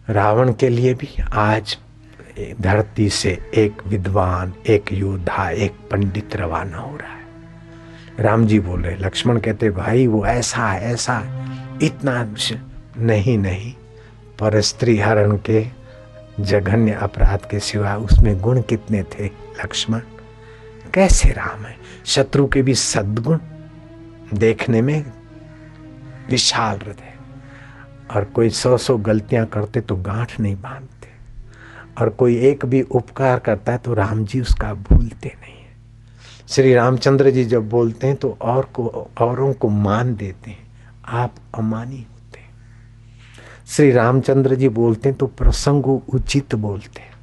[0.09, 1.77] रावण के लिए भी आज
[2.61, 7.25] धरती से एक विद्वान, एक योद्धा, एक पंडित रवाना हो रहा है।
[8.19, 11.45] राम जी बोले, लक्ष्मण कहते, भाई, वो ऐसा है ऐसा है।
[11.83, 12.35] इतना
[12.97, 13.73] नहीं नहीं,
[14.39, 15.65] पर स्त्री हरण के
[16.39, 19.25] जघन्य अपराध के सिवा उसमें गुण कितने थे,
[19.63, 19.99] लक्ष्मण?
[20.93, 21.77] कैसे राम है?
[22.05, 23.39] शत्रु के भी सद्गुण
[24.33, 25.05] देखने में
[26.29, 27.13] विशाल हृदय
[28.15, 30.94] और कोई सौ सौ गलतियाँ करते तो गांठ नहीं बांधते।
[32.01, 35.73] और कोई एक भी उपकार करता है तो राम जी उसका भूलते नहीं है।
[36.47, 40.67] श्री रामचंद्र जी जब बोलते हैं तो और को, औरों को मान देते हैं।
[41.05, 42.49] आप अमानी होते हैं।
[43.67, 47.13] श्री रामचंद्र जी बोलते हैं तो प्रसंग उचित बोलते हैं।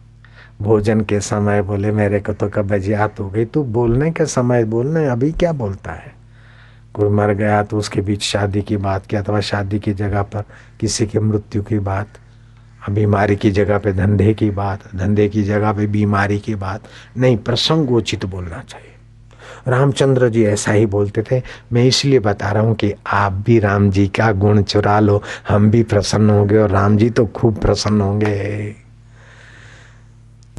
[0.62, 3.44] भोजन के समय बोले, मेरे को तो कब याद हो गई?
[3.44, 6.12] तू बोलने के समय बोलने, अभी क्या बोलता है?
[6.94, 10.44] कोई मर गया तो उसके बीच शादी की बात की अथवा शादी की जगह पर
[10.80, 12.08] किसी की मृत्यु की बात।
[12.90, 16.82] बीमारी की जगह पे धंधे की बात, धंधे की जगह पे बीमारी की बात।
[17.16, 18.88] नहीं, प्रसंगोचित बोलना चाहिए।
[19.68, 21.42] रामचंद्र जी ऐसा ही बोलते थे।
[21.72, 25.70] मैं इसलिए बता रहा हूँ कि आप भी राम जी का गुण चुरा लो। हम
[25.70, 28.74] भी प्रसन्न होंगे और राम जी तो खूब प्रसन्न होंगे।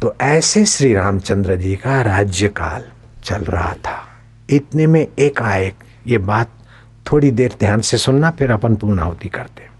[0.00, 2.84] तो ऐसे श्री रामचंद्र जी का राज्यकाल
[3.24, 4.00] चल रहा था।
[4.50, 5.74] इतने में एक आयक
[6.06, 6.50] ये बात
[7.12, 9.73] थोड़ी देर ध्यान से सुनना, फिर अपन पूर्णाहुति करते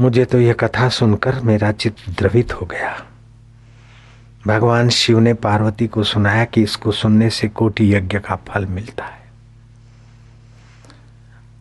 [0.00, 3.06] मुझे तो यह कथा सुनकर मेरा चित्त द्रवित हो गया।
[4.46, 9.04] भगवान शिव ने पार्वती को सुनाया कि इसको सुनने से कोटि यज्ञ का फल मिलता
[9.04, 9.24] है।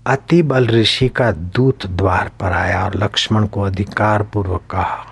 [0.08, 5.04] अति बल ऋषि का दूत द्वार पर आया और लक्ष्मण को अधिकार पूर्वक कहा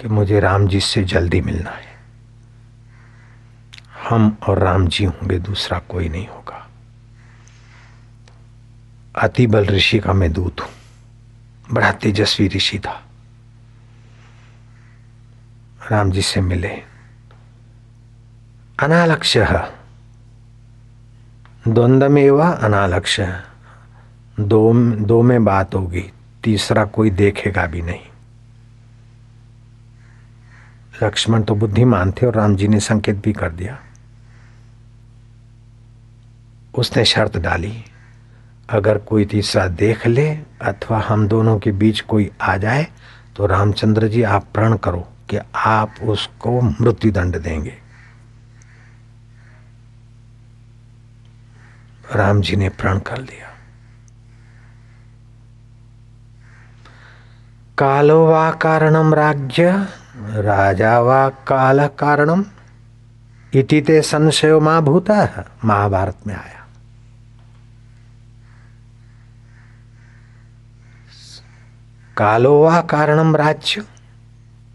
[0.00, 1.92] कि मुझे राम जी से जल्दी मिलना है।
[4.08, 6.68] हम और राम जी होंगे, दूसरा कोई नहीं होगा।
[9.18, 10.70] अति बल ऋषि का मैं दूत हूँ।
[11.72, 13.04] बड़ा तेजस्वी ऋषि था।
[15.92, 16.82] राम जी से मिले।
[18.82, 19.72] अनालक्ष्य।
[21.68, 23.42] द्वंद्व में वह अनालक्ष्य।
[24.40, 26.12] दो दो में बात होगी,
[26.44, 28.00] तीसरा कोई देखेगा भी नहीं।
[31.02, 33.78] लक्ष्मण तो बुद्धिमान थे और राम जी ने संकेत भी कर दिया।
[36.74, 37.84] उसने शर्त डाली।
[38.70, 40.28] अगर कोई तीसरा देख ले
[40.62, 42.86] अथवा हम दोनों के बीच कोई आ जाए
[43.36, 47.74] तो रामचंद्र जी आप प्रण करो कि आप उसको मृत्यु दंड देंगे।
[52.14, 53.50] राम जी ने प्रण कर लिया।
[57.78, 59.70] कालो वा कारणम राज्य,
[60.20, 62.44] राजा वा काल कारणम
[63.54, 66.53] इति ते संशय माँ भूता, महाभारत में आया।
[72.16, 73.84] कालो वा कारणम राज्य।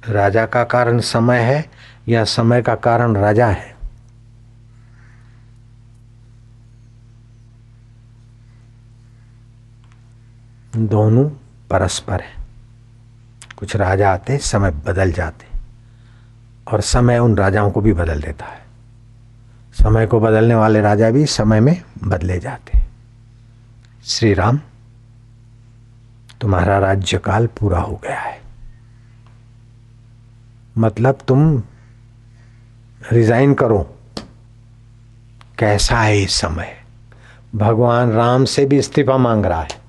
[0.09, 1.69] राजा का कारण समय है
[2.07, 3.75] या समय का कारण राजा है?
[10.75, 11.29] दोनों
[11.69, 12.35] परस्पर है।
[13.57, 15.45] कुछ राजा आते, समय बदल जाते
[16.71, 18.61] और समय उन राजाओं को भी बदल देता है।
[19.73, 22.79] समय को बदलने वाले राजा भी समय में बदले जाते।
[24.05, 24.59] श्री राम।
[26.41, 28.41] तुम्हारा राज्यकाल पूरा हो गया है।
[30.77, 31.63] मतलब तुम
[33.11, 33.95] रिजाइन करो।
[35.59, 36.83] कैसा है इस समय?
[37.55, 39.81] भगवान राम से भी इस्तीफा मांग रहा है।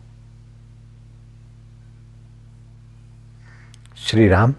[3.96, 4.52] श्री राम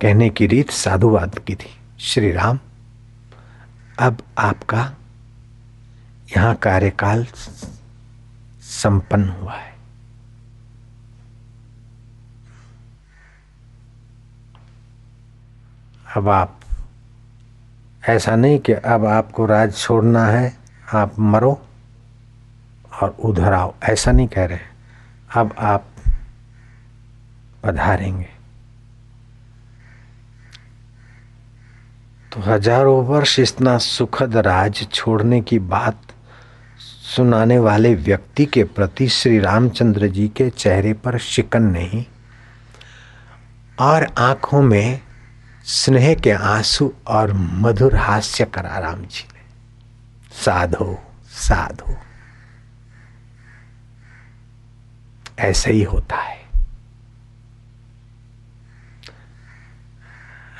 [0.00, 2.58] कहने की रीत साधुवाद की थी। श्री राम
[3.98, 4.94] अब आपका
[6.36, 7.26] यहाँ कार्यकाल
[8.62, 9.71] संपन्न हुआ है।
[16.16, 16.58] अब आप,
[18.08, 20.52] ऐसा नहीं कि अब आपको राज छोड़ना है,
[20.94, 21.52] आप मरो
[23.02, 24.58] और उधर आओ, ऐसा नहीं कह रहे।
[25.36, 25.86] अब आप
[27.64, 28.28] पधारेंगे।
[32.32, 36.00] तो हज़ारों वर्ष इतना सुखद राज छोड़ने की बात
[37.16, 42.04] सुनाने वाले व्यक्ति के प्रति श्री रामचंद्र जी के चेहरे पर शिकन नहीं।
[43.80, 45.00] और आँखों में
[45.64, 49.40] स्नेह के आँसू और मधुर हास्य करा राम जी ने
[50.44, 50.98] साधो
[51.28, 51.96] साधो।
[55.38, 56.42] ऐसे ही होता है।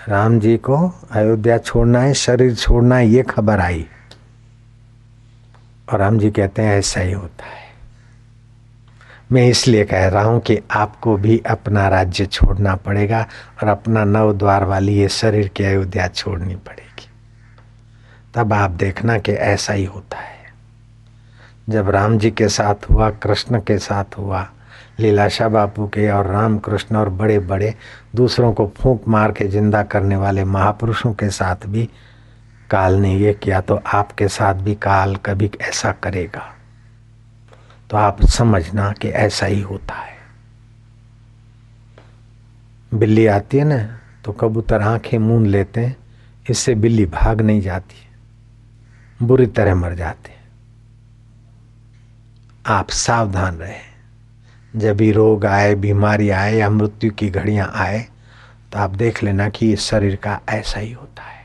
[0.08, 3.88] राम जी को अयोध्या छोड़ना है, शरीर छोड़ना है, ये खबर आई।
[5.92, 7.61] और राम जी कहते हैं, ऐसा ही होता है।
[9.32, 13.26] मैं इसलिए कह रहा हूँ कि आपको भी अपना राज्य छोड़ना पड़ेगा
[13.62, 17.08] और अपना नव द्वार वाली ये शरीर की अयोध्या छोड़नी पड़ेगी।
[18.34, 20.40] तब आप देखना कि ऐसा ही होता है।
[21.68, 24.46] जब राम जी के साथ हुआ, कृष्ण के साथ हुआ,
[25.00, 27.74] लीलाशाह बापू के और राम कृष्ण और बड़े बड़े
[28.16, 31.88] दूसरों को फूंक मार के ज़िंदा करने वाले महापुरुषों के साथ भी
[32.70, 36.51] काल ने ये किया तो आपके साथ भी काल कभी ऐसा करेगा।
[37.92, 40.16] तो आप समझना कि ऐसा ही होता है।
[42.92, 43.76] बिल्ली आती है ना
[44.24, 45.96] तो कबूतर आँखें मूंद लेते हैं,
[46.46, 50.32] इससे बिल्ली भाग नहीं जाती बुरी तरह मर जाते
[52.66, 53.80] आप सावधान रहे।
[54.74, 58.00] जब भी रोग आए, बीमारी आए या मृत्यु की घड़ियाँ आए
[58.72, 61.40] तो आप देख लेना कि इस शरीर का ऐसा ही होता है।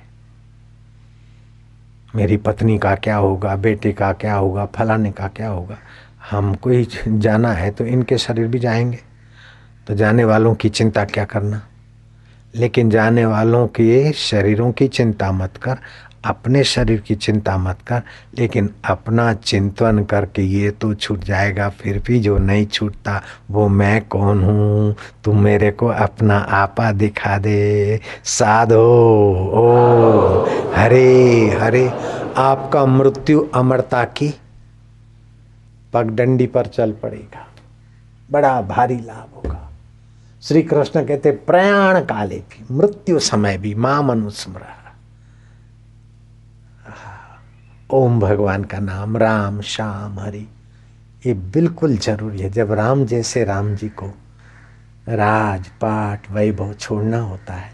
[2.16, 5.78] मेरी पत्नी का क्या होगा, बेटे का क्या होगा, फलाने का क्या होगा?
[6.32, 9.00] हमको ही जाना है तो इनके शरीर भी जाएँगे।
[9.88, 11.62] तो जाने वालों की चिंता क्या करना?
[12.56, 15.78] लेकिन जाने वालों के शरीरों की चिंता मत कर,
[16.26, 18.02] अपने शरीर की चिंता मत कर,
[18.40, 24.08] लेकिन अपना चिंतन करके ये तो छूट जाएगा, फिर भी जो नहीं छूटता वो मैं
[24.08, 24.96] कौन हूँ?
[25.24, 28.84] तू मेरे को अपना आपा दिखा दे। साधो,
[29.54, 31.88] ओ, हरे हरे,
[32.38, 34.34] आपका मृत्यु अमरता की
[35.93, 37.47] पगडंडी पर चल पड़ेगा।
[38.32, 39.69] बड़ा भारी लाभ होगा।
[40.41, 44.73] श्री कृष्ण कहते, प्रयाण काले भी, मृत्यु समय भी, माँ मनुस्मरा।
[47.91, 50.47] ओम भगवान का नाम, राम, श्याम, हरि,
[51.26, 54.08] ये बिल्कुल ज़रूरी है। जब राम जैसे राम जी को
[55.10, 57.71] राज, पाठ, वैभव छोड़ना होता है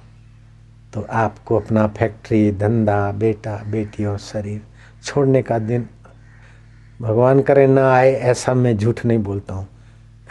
[0.93, 4.61] तो आपको अपना फैक्ट्री, धंधा, बेटा, बेटी और शरीर
[5.03, 5.87] छोड़ने का दिन
[7.01, 9.67] भगवान करे, ना आए ऐसा मैं झूठ नहीं बोलता हूँ।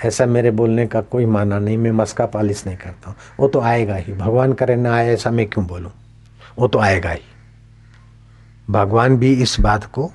[0.05, 3.61] ऐसा मेरे बोलने का कोई माना नहीं, मैं मस्का पालिश नहीं करता हूँ। वो तो
[3.61, 5.91] आएगा ही। भगवान करे, ना आए ऐसा मैं क्यों बोलूँ?
[6.59, 7.21] वो तो आएगा ही।
[8.71, 10.11] भगवान भी इस बात को,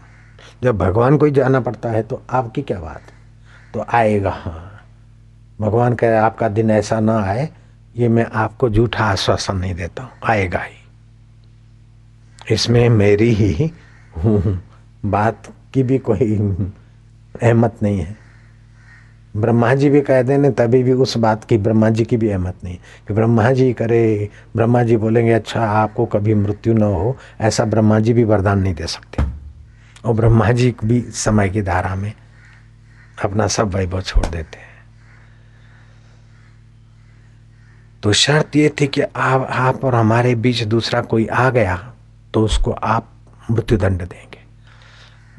[0.63, 3.11] जब भगवान को ही जाना पड़ता है तो आपकी क्या बात
[3.73, 4.63] तो आएगा हाँ।
[5.61, 7.49] भगवान कहे, आपका दिन ऐसा ना आए,
[7.95, 10.75] ये मैं आपको झूठा आश्वासन नहीं देता हूँ। आएगा ही।
[12.51, 13.71] इसमें मेरी ही
[14.17, 15.47] बात
[15.77, 16.35] की भी कोई
[17.43, 18.15] अहमत नहीं है।
[19.37, 22.63] ब्रह्मा जी भी कह देने तभी भी उस बात की ब्रह्मा जी की भी अहमत
[22.63, 27.65] नहीं कि ब्रह्मा जी करे ब्रह्मा जी बोलेंगे अच्छा आपको कभी मृत्यु न हो। ऐसा
[27.65, 29.23] ब्रह्मा जी भी वरदान नहीं दे सकते।
[30.05, 32.11] और ब्रह्मा जी भी समय की धारा में
[33.23, 34.65] अपना सब वैभव छोड़ देते हैं।
[38.03, 41.75] तो शर्त ये थी कि आप आप और हमारे बीच दूसरा कोई आ गया
[42.33, 43.11] तो उसको आप
[43.51, 44.26] मृत्युदंड देंगे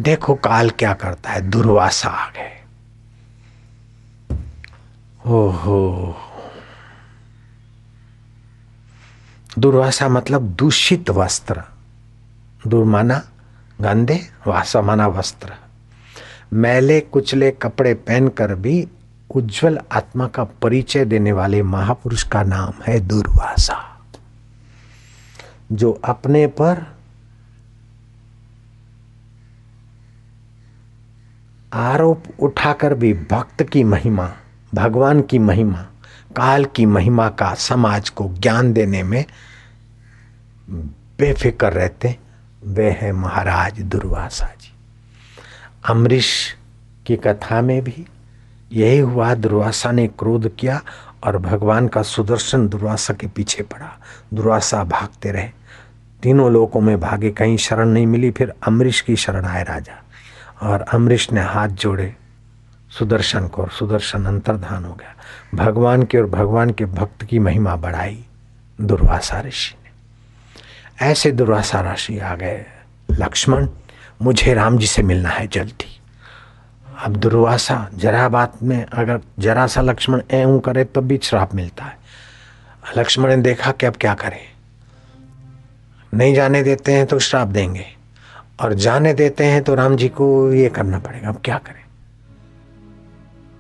[0.01, 2.65] देखो काल क्या करता है, दुर्वासा आ गए।
[5.27, 6.17] ओहो।
[9.59, 11.63] दुर्वासा मतलब दूषित वस्त्र।
[12.67, 13.23] दुर्माना
[13.81, 15.53] गंदे, वासा माना वस्त्र।
[16.53, 18.89] मैले कुचले कपड़े पहनकर भी
[19.31, 24.07] उज्जवल आत्मा का परिचय देने वाले महापुरुष का नाम है दुर्वासा।
[25.73, 26.98] जो अपने पर
[31.73, 34.33] आरोप उठाकर भी भक्त की महिमा,
[34.75, 35.87] भगवान की महिमा,
[36.37, 39.25] काल की महिमा का समाज को ज्ञान देने में
[41.19, 42.19] बेफिक्र रहते
[42.67, 44.73] वे हैं महाराज दुर्वासा जी।
[45.89, 46.57] अमरीश
[47.07, 48.07] की कथा में भी
[48.73, 50.83] यही हुआ, दुर्वासा ने क्रोध किया
[51.25, 53.99] और भगवान का सुदर्शन दुर्वासा के पीछे पड़ा।
[54.35, 55.49] दुर्वासा भागते रहे।
[56.23, 60.05] तीनों लोकों में भागे, कहीं शरण नहीं मिली, फिर अमरीश की शरण आए राजा।
[60.63, 62.15] और अमरीश ने हाथ जोड़े।
[62.99, 65.15] सुदर्शन को और सुदर्शन अंतर्धान हो गया।
[65.55, 68.25] भगवान के और भगवान के भक्त की महिमा बढ़ाई।
[68.81, 69.91] दुर्वासा ऋषि ने।
[71.07, 72.67] ऐसे दुर्वासा ऋषि आ गए।
[73.11, 73.69] लक्ष्मण,
[74.23, 76.01] मुझे राम जी से मिलना है जल्दी।
[77.05, 81.85] अब दुर्वासा, जरा बात में अगर जरा सा लक्ष्मण एवं करे, तब भी श्राप मिलता
[81.85, 81.99] है।
[82.99, 84.41] लक्ष्मण ने देखा कि अब क्या करें।
[86.15, 87.98] नहीं जाने देते हैं तो श्राप देंगे।
[88.59, 91.83] और जाने देते हैं तो राम जी को ये करना पड़ेगा। अब क्या करें?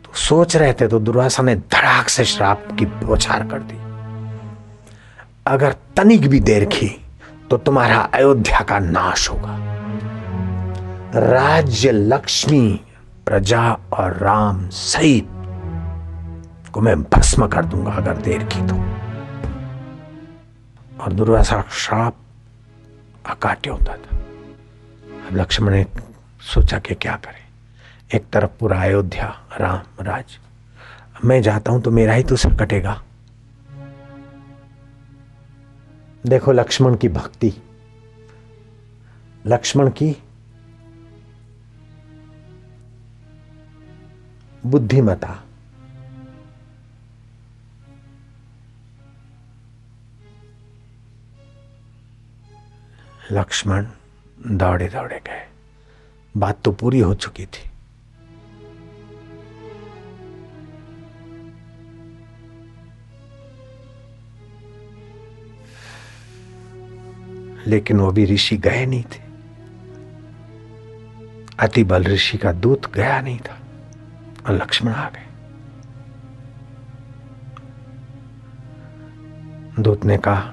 [0.04, 3.76] तो सोच रहे थे तो दुर्वासा ने धड़ाक से श्राप की बौछार कर दी।
[5.46, 6.88] अगर तनिक भी देर की
[7.50, 9.56] तो तुम्हारा अयोध्या का नाश होगा।
[11.14, 12.80] राज्य, लक्ष्मी,
[13.26, 15.28] प्रजा और राम सहित
[16.72, 18.76] को मैं भस्म कर दूँगा अगर देर की तो।
[21.02, 22.14] और दुर्वासा श्राप
[23.26, 24.07] अकाट्य होता था।
[25.28, 25.86] अब लक्ष्मण ने
[26.40, 27.48] सोचा कि क्या करें।
[28.14, 30.38] एक तरफ़ पूरा अयोध्या, राम, राज।
[31.24, 33.02] मैं जाता हूँ तो मेरा ही तो सर कटेगा।
[36.26, 37.52] देखो लक्ष्मण की भक्ति।
[39.46, 40.22] लक्ष्मण की
[44.66, 45.42] बुद्धिमता।
[53.32, 53.86] लक्ष्मण
[54.50, 55.46] दौड़े दौड़े गए।
[56.36, 57.70] बात तो पूरी हो चुकी थी।
[67.66, 69.28] लेकिन वो भी ऋषि गए नहीं थे।
[71.58, 73.58] अति बल ऋषि का दूत गया नहीं था।
[74.46, 75.24] और लक्ष्मण आ गए।
[79.82, 80.52] दूत ने कहा,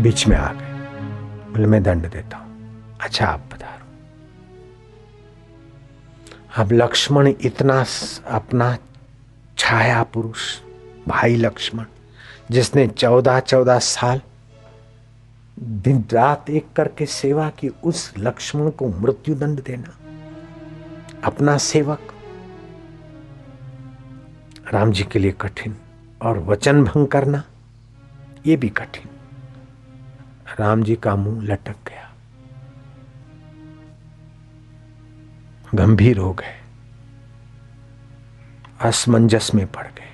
[0.00, 0.69] बीच में आ गए।
[1.50, 3.86] बोले मैं दंड देता हूँ। अच्छा आप पधारो
[6.56, 7.84] अब लक्ष्मण इतना
[8.28, 8.76] अपना
[9.58, 10.60] छाया पुरुष,
[11.08, 11.84] भाई लक्ष्मण,
[12.50, 14.20] जिसने चौदह चौदह साल
[15.60, 19.96] दिन रात एक करके सेवा की, उस लक्ष्मण को मृत्यु दंड देना।
[21.24, 22.12] अपना सेवक।
[24.72, 25.76] राम जी के लिए कठिन
[26.22, 27.42] और वचन भंग करना
[28.46, 29.08] यह भी कठिन।
[30.58, 32.12] राम जी का मुँह लटक गया।
[35.74, 36.56] गंभीर हो गए।
[38.80, 40.10] असमंजस में पड़ गए।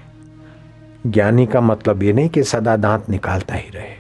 [1.11, 3.97] ज्ञानी का मतलब ये नहीं कि सदा दांत निकालता ही रहे,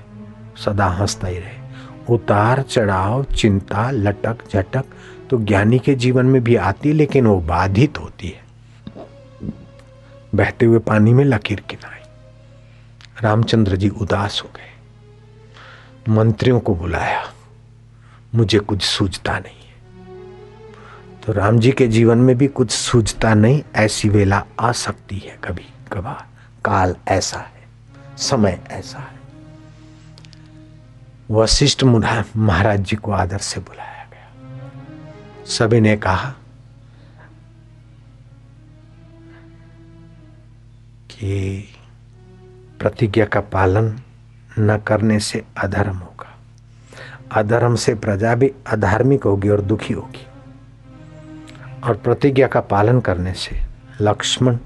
[0.64, 1.66] सदा हंसता ही रहे।
[2.09, 4.85] उतार चढ़ाव, चिंता, लटक, झटक
[5.31, 8.46] तो ज्ञानी के जीवन में भी आती, लेकिन वो बाधित होती है।
[10.35, 12.01] बहते हुए पानी में लकीर किनाई।
[13.22, 14.76] रामचंद्र जी उदास हो गए।
[16.09, 17.25] मंत्रियों को बुलाया।
[18.35, 19.55] मुझे कुछ सूझता नहीं
[21.23, 25.38] तो राम जी के जीवन में भी कुछ सूझता नहीं, ऐसी वेला आ सकती है
[25.45, 26.27] कभी कभार।
[26.64, 27.64] काल ऐसा है,
[28.19, 29.19] समय ऐसा है।
[31.31, 36.31] वशिष्ठ महाराज जी को आदर से बुलाया गया। सभी ने कहा
[41.11, 41.69] कि
[42.81, 43.90] प्रतिज्ञा का पालन
[44.59, 46.38] न करने से अधर्म होगा।
[47.33, 50.27] अधर्म से प्रजा भी अधार्मिक होगी और दुखी होगी।
[51.85, 53.62] और प्रतिज्ञा का पालन करने से
[54.01, 54.59] लक्ष्मण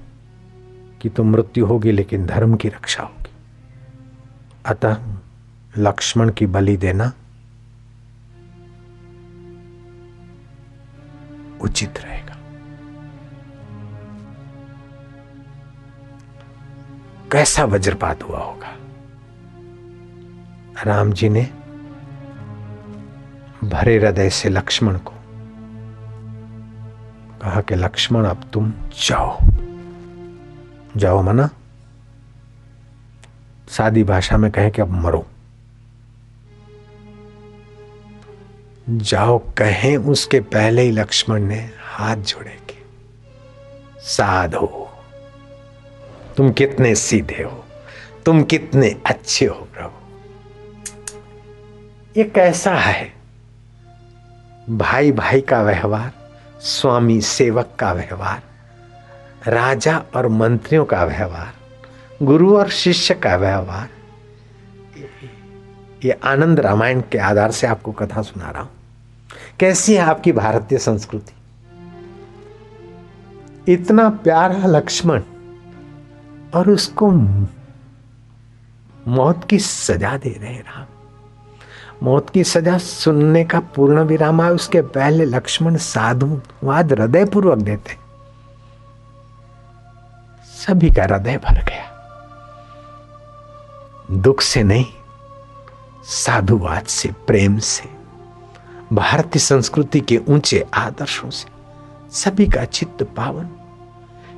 [1.01, 3.31] की तो मृत्यु होगी, लेकिन धर्म की रक्षा होगी।
[4.65, 4.97] अतः
[5.77, 7.13] लक्ष्मण की बलि देना
[11.61, 12.37] उचित रहेगा।
[17.31, 18.77] कैसा वज्रपात हुआ होगा?
[20.85, 21.41] राम जी ने
[23.63, 25.13] भरे हृदय से लक्ष्मण को
[27.41, 28.73] कहा कि लक्ष्मण, अब तुम
[29.07, 29.37] जाओ।
[30.97, 31.49] जाओ मना।
[33.67, 35.25] सादी भाषा में कहे कि अब मरो।
[38.89, 42.79] जाओ, कहें उसके पहले ही लक्ष्मण ने हाथ जोड़े के
[44.01, 44.89] साधो
[46.37, 47.65] तुम कितने सीधे हो,
[48.25, 50.00] तुम कितने अच्छे हो प्रभु।
[52.17, 53.13] ये कैसा है?
[54.69, 56.11] भाई भाई का व्यवहार,
[56.61, 58.41] स्वामी सेवक का व्यवहार,
[59.47, 61.53] राजा और मंत्रियों का व्यवहार,
[62.23, 63.89] गुरु और शिष्य का व्यवहार।
[66.05, 68.71] ये आनंद रामायण के आधार से आपको कथा सुना रहा हूँ।
[69.59, 71.33] कैसी है आपकी भारतीय संस्कृति?
[73.73, 75.21] इतना प्यारा लक्ष्मण
[76.55, 77.11] और उसको
[79.07, 80.90] मौत की सजा दे रहे राम।
[82.03, 87.57] मौत की सजा सुनने का पूर्ण विराम आया उसके पहले लक्ष्मण साधु वाद हृदय पूर्वक
[87.57, 87.97] देते।
[90.57, 91.89] सभी का हृदय भर गया।
[94.11, 94.85] दुख से नहीं,
[96.03, 97.89] साधुवाद से, प्रेम से,
[98.93, 101.49] भारतीय संस्कृति के ऊँचे आदर्शों से,
[102.11, 103.49] सभी का चित्त पावन।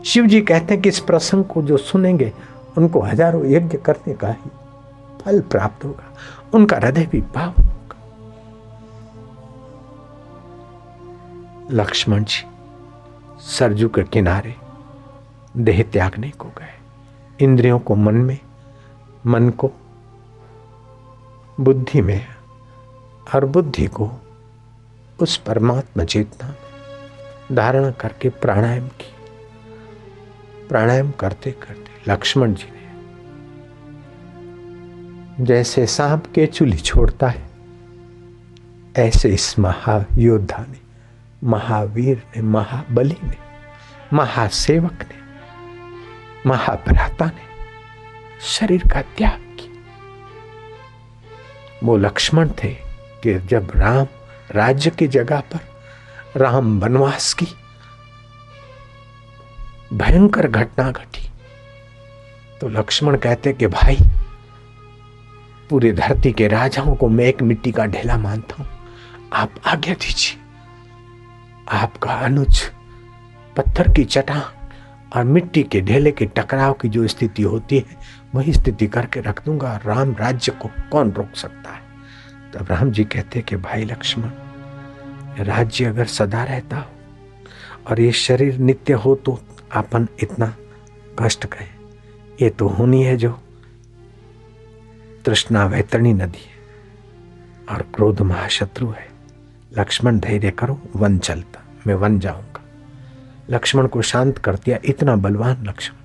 [0.06, 2.34] शिव जी कहते हैं कि इस प्रसंग को जो सुनेंगे,
[2.78, 4.50] उनको हज़ारों यज्ञ करने का ही
[5.22, 6.14] फल प्राप्त होगा।
[6.54, 7.54] उनका हृदय भी भाव
[11.72, 12.44] लक्ष्मण जी,
[13.40, 14.56] सरजू के किनारे
[15.58, 16.74] देह त्यागने को गए।
[17.40, 18.38] इंद्रियों को मन में,
[19.26, 19.72] मन को
[21.60, 22.26] बुद्धि में
[23.36, 24.12] और बुद्धि को
[25.20, 26.56] उस परमात्मा चेतना
[27.56, 29.14] धारण करके प्राणायाम की।
[30.70, 32.73] प्राणायाम करते करते लक्ष्मण जी
[35.42, 37.44] जैसे सांप के चुली छोड़ता है,
[38.98, 40.78] ऐसे इस महायोद्धा ने,
[41.44, 43.38] महावीर ने, महाबली ने,
[44.14, 45.22] महासेवक ने,
[46.50, 47.52] महाभ्राता ने
[48.42, 49.82] शरीर का त्याग किया।
[51.84, 52.74] वो लक्ष्मण थे
[53.24, 54.08] कि जब राम
[54.52, 55.60] राज्य की जगह पर
[56.40, 57.48] राम वनवास की,
[59.94, 61.30] भयंकर घटना घटी
[62.62, 63.98] तो लक्ष्मण कहते कि भाई
[65.70, 68.68] पूरी धरती के राजाओं को मैं एक मिट्टी का ढेला मानता हूँ।
[69.34, 70.42] आप आज्ञा दीजिए।
[71.72, 72.62] आपका अनुज,
[73.58, 74.42] पत्थर की चट्टान
[75.16, 77.98] और मिट्टी के ढेले के टकराव की जो स्थिति होती है,
[78.36, 81.82] वही स्थिति करके रख दूँगा राम राज्य को कौन रोक सकता है?
[82.54, 84.30] तब राम जी कहते कि भाई लक्ष्मण,
[85.40, 86.86] राज्य अगर सदा रहता हो
[87.90, 89.40] और ये शरीर नित्य हो तो
[89.72, 90.54] अपन इतना
[91.20, 91.66] कष्ट कहे
[92.42, 93.40] ये तो होनी है जो।
[95.26, 96.54] तृष्णा वैतरणी नदी है
[97.76, 99.08] और क्रोध महाशत्रु है।
[99.78, 102.62] लक्ष्मण धैर्य करो, वन चलता, मैं वन जाऊँगा।
[103.50, 105.98] लक्ष्मण को शांत कर दिया इतना बलवान लक्ष्मण।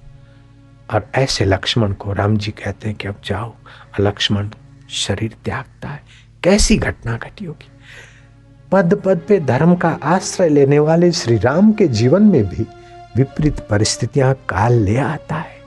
[0.95, 3.55] और ऐसे लक्ष्मण को राम जी कहते हैं कि अब जाओ
[4.01, 4.49] लक्ष्मण
[4.91, 6.03] शरीर त्यागता है।
[6.43, 7.69] कैसी घटना घटी होगी?
[8.73, 12.66] पद पद पे धर्म का आश्रय लेने वाले श्री राम के जीवन में भी
[13.16, 15.59] विपरीत परिस्थितियाँ काल ले आता है।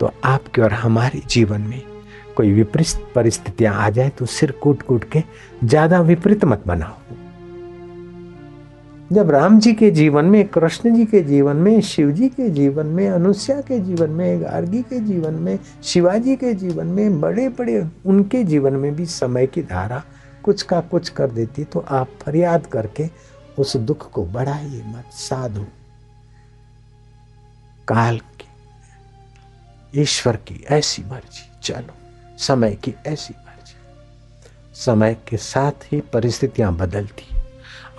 [0.00, 1.91] तो आपके और हमारे जीवन में
[2.36, 5.22] कोई विपरीत परिस्थितियाँ आ जाए तो सिर कूट कूट के
[5.64, 6.96] ज़्यादा विपरीत मत बनाओ।
[9.10, 12.86] जब राम जी के जीवन में, कृष्ण जी के जीवन में, शिव जी के जीवन
[12.86, 17.84] में अनुष्या के जीवन में, गार्गी के जीवन में, शिवाजी के जीवन में बड़े बड़े
[18.06, 20.02] उनके जीवन में भी समय की धारा
[20.44, 23.08] कुछ का कुछ कर देती तो आप फरियाद करके
[23.58, 25.64] उस दुख को बढ़ाइए मत, साधु।
[27.88, 32.01] काल की, ईश्वर की ऐसी मर्ज़ी, चलो।
[32.42, 33.76] समय की ऐसी मर्ज़ी
[34.76, 37.26] समय के साथ ही परिस्थितियाँ बदलती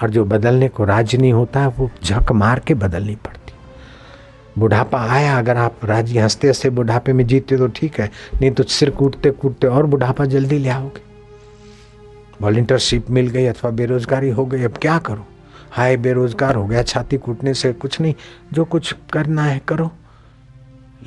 [0.01, 4.99] और जो बदलने को राज़ी नहीं होता है वो झक मार के बदलनी पड़ती बुढ़ापा
[5.11, 8.09] आया, अगर आप राज़ी हँसते हँसते बुढ़ापे में जीते तो ठीक है,
[8.41, 11.01] नहीं तो सिर कूटते कूटते और बुढ़ापा जल्दी ले आओगे
[12.41, 15.25] वॉल्टियरशिप मिल गई अथवा बेरोजगारी हो गई, अब क्या करो?
[15.71, 18.13] हाय, बेरोजगार हो गया, छाती कूटने से कुछ नहीं,
[18.53, 19.91] जो कुछ करना है करो।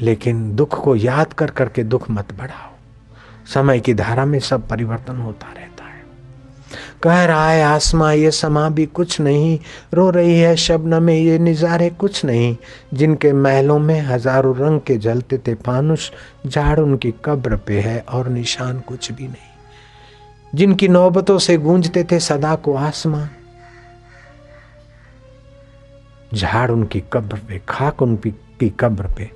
[0.01, 2.76] लेकिन दुख को याद कर करके दुख मत बढ़ाओ।
[3.47, 6.05] समय की धारा में सब परिवर्तन होता रहता है।
[7.03, 9.59] कह रहा है, आसमां ये समा भी कुछ नहीं,
[9.95, 12.57] रो रही है शबन में ये निजारे कुछ नहीं,
[12.95, 16.11] जिनके महलों में हज़ारों रंग के जलते थे फानुष,
[16.47, 22.21] झाड़ उनकी कब्र पे है और निशान कुछ भी नहीं। जिनकी नौबतों से गूंजते थे
[22.21, 23.27] सदा को आसमां।
[26.35, 29.31] झाड़ उनकी कब्र पे, खाक उनकी कब्र पे,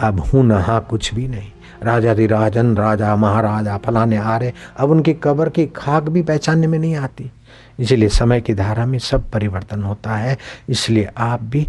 [0.00, 1.50] अब हूँ नहा कुछ भी नहीं।
[1.82, 6.78] राजा राजन राजा महाराजा, फलाने आ रहे अब उनकी कब्र की खाक भी पहचानने में
[6.78, 7.30] नहीं आती।
[7.78, 11.66] इसलिए समय की धारा में सब परिवर्तन होता है। इसलिए आप भी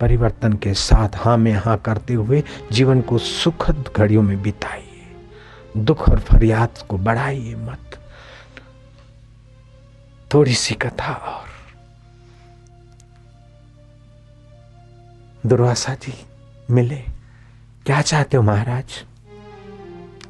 [0.00, 2.42] परिवर्तन के साथ हाँ में हाँ करते हुए
[2.72, 4.88] जीवन को सुखद घड़ियों में बिताइए।
[5.76, 7.78] दुख और फरियाद को बढ़ाइए मत।
[10.34, 11.48] थोड़ी सी कथा और।
[15.48, 16.14] दुर्वासा जी,
[16.70, 17.02] मिले।
[17.86, 19.04] क्या चाहते हो महाराज?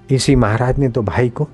[0.08, 1.48] इसी महाराज ने तो भाई को।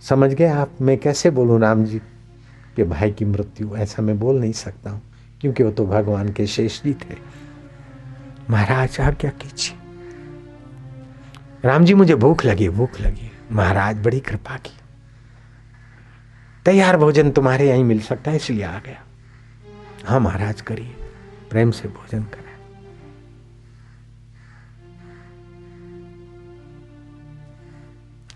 [0.00, 0.70] समझ गए आप?
[0.80, 1.98] मैं कैसे बोलूँ राम जी,
[2.76, 3.76] के भाई की मृत्यु?
[3.76, 5.00] ऐसा मैं बोल नहीं सकता हूँ,
[5.40, 7.16] क्योंकि वो तो भगवान के शेष जी थे।
[8.50, 9.76] महाराज क्या कीजिए?
[11.64, 14.76] राम जी, मुझे भूख लगी भूख लगी। महाराज, बड़ी कृपा की।
[16.64, 19.02] तैयार भोजन तुम्हारे यहीं मिल सकता है, इसलिए आ गया।
[20.06, 20.94] हाँ महाराज, करिए।
[21.50, 22.47] प्रेम से भोजन कर।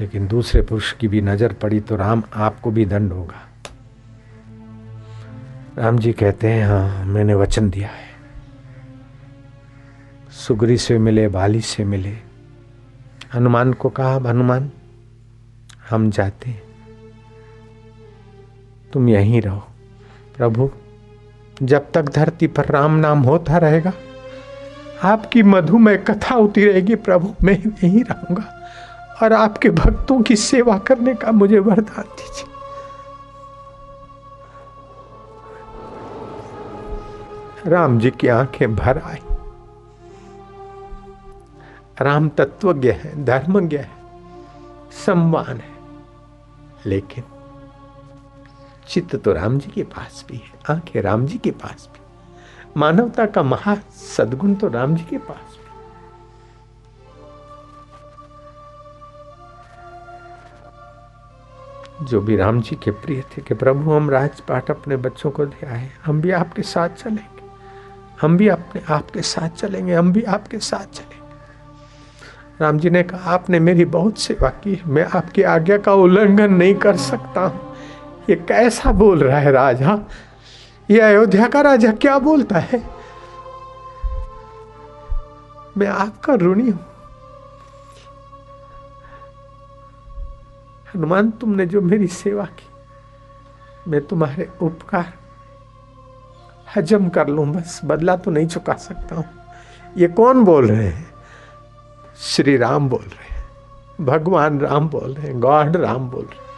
[0.03, 3.49] लेकिन दूसरे पुरुष की भी नज़र पड़ी तो राम आपको भी दंड होगा।
[5.79, 8.11] राम जी कहते हैं हाँ मैंने वचन दिया है।
[10.31, 12.17] सुगरी से मिले, बाली से मिले।
[13.35, 14.71] हनुमान को कहा, हनुमान,
[15.91, 16.63] हम जाते हैं।
[18.93, 19.63] तुम यहीं रहो।
[20.37, 20.71] प्रभु,
[21.63, 23.93] जब तक धरती पर राम नाम होता रहेगा,
[25.03, 28.62] आपकी मधुमय कथा होती रहेगी। प्रभु, मैं यहीं रहूँगा।
[29.23, 32.49] और आपके भक्तों की सेवा करने का मुझे वरदान दीजिए।
[37.71, 39.19] राम जी की आँखें भर आई।
[42.01, 43.91] राम तत्वज्ञ है, धर्मज्ञ है,
[45.07, 45.73] सम्मान है।
[46.87, 47.25] लेकिन
[48.89, 52.01] चित्त तो राम जी के पास भी है, आँखें राम जी के पास भी।
[52.77, 53.75] मानवता का महा
[54.17, 55.62] सदगुण तो राम जी के पास भी।
[62.13, 65.67] जो भी राम जी के प्रिय थे कि प्रभु, हम राजपाट अपने बच्चों को दे
[65.67, 67.43] आए। हम भी आपके साथ चलेंगे।
[68.21, 71.23] हम भी अपने आपके साथ चलेंगे। हम भी आपके साथ चलेंगे।
[72.61, 76.75] राम जी ने कहा, आपने मेरी बहुत सेवा की मैं आपकी आज्ञा का उल्लंघन नहीं
[76.75, 77.77] कर सकता हूँ।
[78.31, 79.99] ये कैसा बोल रहा है राजा?
[80.91, 82.83] ये अयोध्या का राजा क्या बोलता है?
[85.79, 86.92] मैं आपका ऋणी हूँ।
[90.95, 92.67] हनुमान, तुमने जो मेरी सेवा की,
[93.89, 95.13] मैं तुम्हारे उपकार,
[96.77, 99.25] हजम कर लूँ, बस बदला तो नहीं चुका सकता हूँ।
[99.97, 101.07] ये कौन बोल रहे हैं?
[102.23, 103.45] श्री राम बोल रहे हैं,
[104.01, 106.51] भगवान राम बोल रहे हैं, गॉड राम बोल रहे हैं।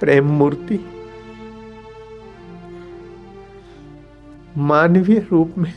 [0.00, 0.78] प्रेम मूर्ति,
[4.56, 5.72] मानवीय रूप में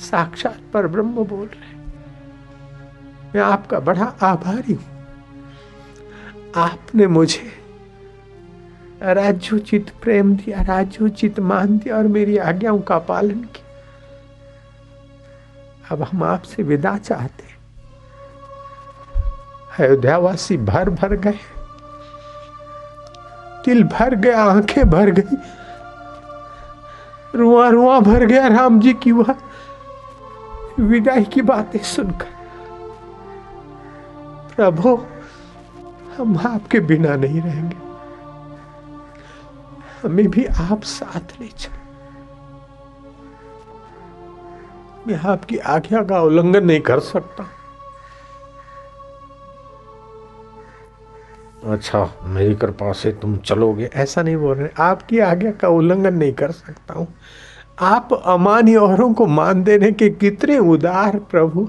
[0.00, 1.78] साक्षात पर ब्रह्म बोल रहे हैं।
[3.34, 4.99] मैं आपका बड़ा आभारी हूँ।
[6.56, 7.60] आपने मुझे
[9.02, 13.70] राज्योचित प्रेम दिया राज्योचित मान दिया और मेरी आज्ञाओं का पालन किया।
[15.90, 17.50] अब हम आपसे विदा चाहते
[19.78, 21.38] अयोध्यावासी भर भर गए।
[23.64, 25.36] दिल भर गया, आँखें भर गई।
[27.34, 29.34] रुआ रुआ भर गया राम जी की वह
[30.80, 32.26] विदाई की बातें सुनकर।
[34.56, 35.06] प्रभु
[36.20, 37.76] हम आपके बिना नहीं रहेंगे।
[40.02, 41.78] हमें भी आप साथ ले चलो।
[45.06, 47.46] मैं आपकी आज्ञा का उल्लंघन नहीं कर सकता।
[51.72, 56.32] अच्छा मेरी कृपा से तुम चलोगे। ऐसा नहीं बोल रहे। आपकी आज्ञा का उल्लंघन नहीं
[56.32, 57.14] कर सकता हूँ।
[57.80, 61.68] आप अमानी औरों को मान देने के कितने उदार प्रभु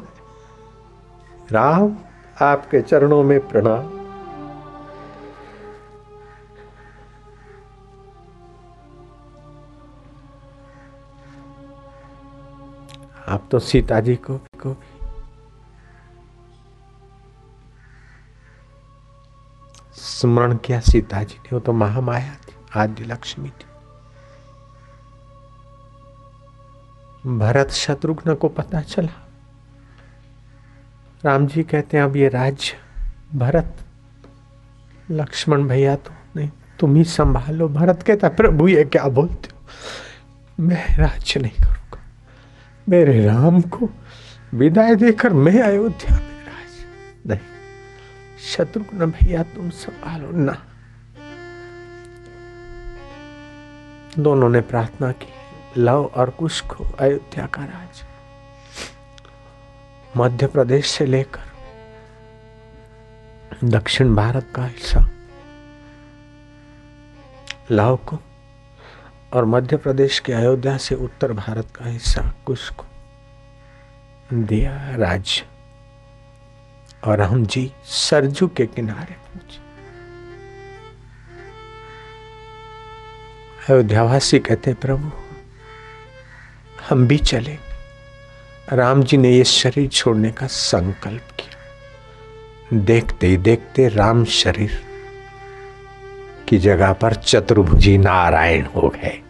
[1.51, 1.95] राम,
[2.41, 4.00] आपके चरणों में प्रणाम।
[13.31, 14.75] आप तो सीता जी को को
[19.95, 23.65] स्मरण किया सीता जी ने, वो तो महामाया थी आद्य लक्ष्मी थी।
[27.37, 29.27] भरत शत्रुघ्न को पता चला।
[31.25, 32.77] राम जी कहते हैं, अब ये राज्य,
[33.35, 33.75] भरत,
[35.11, 39.59] लक्ष्मण भैया तो नहीं, तुम ही संभालो। भरत कहता प्रभु, ये क्या बोलते हो?
[40.59, 41.80] मैं राज्य नहीं करूँ
[42.91, 43.89] मेरे राम को
[44.53, 46.85] विदाई देकर मैं अयोध्या में राज।
[47.27, 47.39] नहीं
[48.51, 50.65] शत्रुघ्न भैया, तुम संभालो ना।
[54.19, 55.33] दोनों ने प्रार्थना की
[55.77, 58.03] लव और कुश को अयोध्या का राज।
[60.17, 61.51] मध्य प्रदेश से लेकर
[63.63, 65.09] दक्षिण भारत का हिस्सा।
[67.71, 68.19] लव को
[69.33, 72.85] और मध्य प्रदेश के अयोध्या से उत्तर भारत का हिस्सा कुछ को
[74.33, 75.45] दिया राज्य।
[77.03, 79.61] और हम जी सरजू के किनारे पहुँचे।
[83.73, 85.11] अयोध्यावासी कहते प्रभु,
[86.89, 87.57] हम भी चले।
[88.73, 94.90] राम जी ने ये शरीर छोड़ने का संकल्प किया। देखते ही देखते राम शरीर
[96.51, 99.21] की जगह पर चतुर्भुजी नारायण हो गए।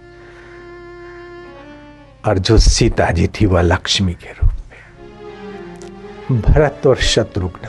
[2.26, 7.67] और जो सीता जी थी वह लक्ष्मी के रूप में। भरत और शत्रुघ्न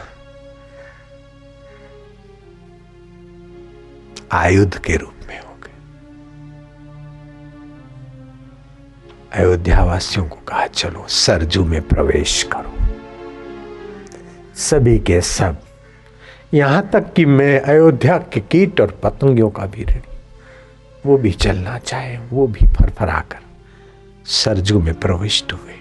[4.32, 5.78] आयुध के रूप में हो गए।
[9.40, 12.74] अयोध्या वासियों को कहा, चलो सरजू में प्रवेश करो।
[14.56, 15.56] सभी के सब
[16.54, 20.02] यहाँ तक कि मैं अयोध्या के कीट और पतंगियों का भी ऋणी।
[21.06, 23.38] वो भी चलना चाहे, वो भी फरफराकर
[24.26, 25.74] सरजू में प्रविष्ट हुए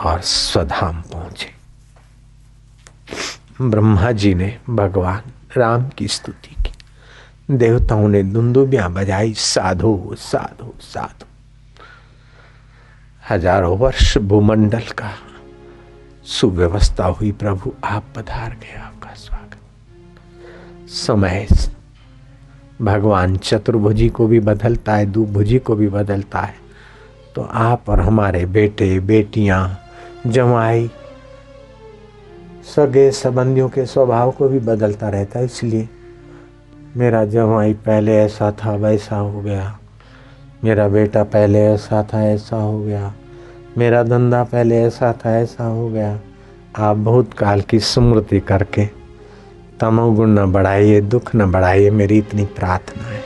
[0.00, 1.50] और स्वधाम पहुँचे।
[3.60, 5.22] ब्रह्मा जी ने भगवान
[5.56, 6.72] राम की स्तुति की।
[7.56, 11.26] देवताओं ने दुंदुबियाँ बजाई, साधु साधु साधु।
[13.30, 15.12] हज़ारों वर्ष भूमंडल का
[16.24, 18.87] सुव्यवस्था हुई, प्रभु आप पधार स्वागत
[20.88, 21.46] समय
[22.82, 26.54] भगवान चतुर्भुजी को भी बदलता है दुभुजी को भी बदलता है।
[27.34, 29.78] तो आप और हमारे बेटे, बेटियाँ
[30.26, 30.90] जमाई
[32.76, 35.88] सगे संबंधियों के स्वभाव को भी बदलता रहता है, इसलिए
[36.96, 39.78] मेरा जवाई पहले ऐसा था, वैसा हो गया।
[40.64, 43.14] मेरा बेटा पहले ऐसा था, ऐसा हो गया।
[43.78, 46.20] मेरा धंधा पहले ऐसा था, ऐसा हो गया।
[46.76, 48.97] आप बहुत काल की स्मृति करके
[49.80, 53.24] तमोगुण न बढ़ाइए, दुख न बढ़ाइए, मेरी इतनी प्रार्थना है।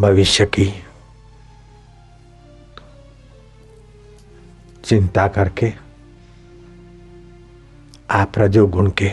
[0.00, 0.84] भविष्य की
[4.84, 5.72] चिंता करके
[8.10, 9.10] आप रजोगुण के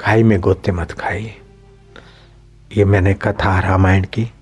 [0.00, 1.36] खाई में गोते मत खाइए।
[2.76, 4.32] ये मैंने कथा रामायण की।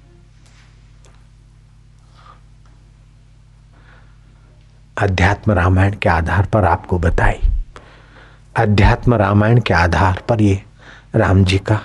[4.98, 7.40] अध्यात्म रामायण के आधार पर आपको बताई।
[8.58, 10.62] अध्यात्म रामायण के आधार पर ये
[11.14, 11.80] राम जी का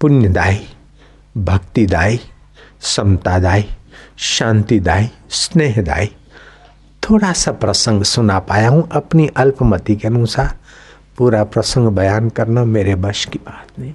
[0.00, 0.66] पुण्यदायी,
[1.36, 2.20] भक्तिदायी,
[2.80, 3.64] समतादायी,
[4.18, 6.06] शांतिदायी, स्नेहदायी,
[7.02, 10.56] थोड़ा सा प्रसंग सुना पाया हूँ। अपनी अल्पमति के अनुसार
[11.18, 13.94] पूरा प्रसंग बयान करना मेरे बश की बात नहीं।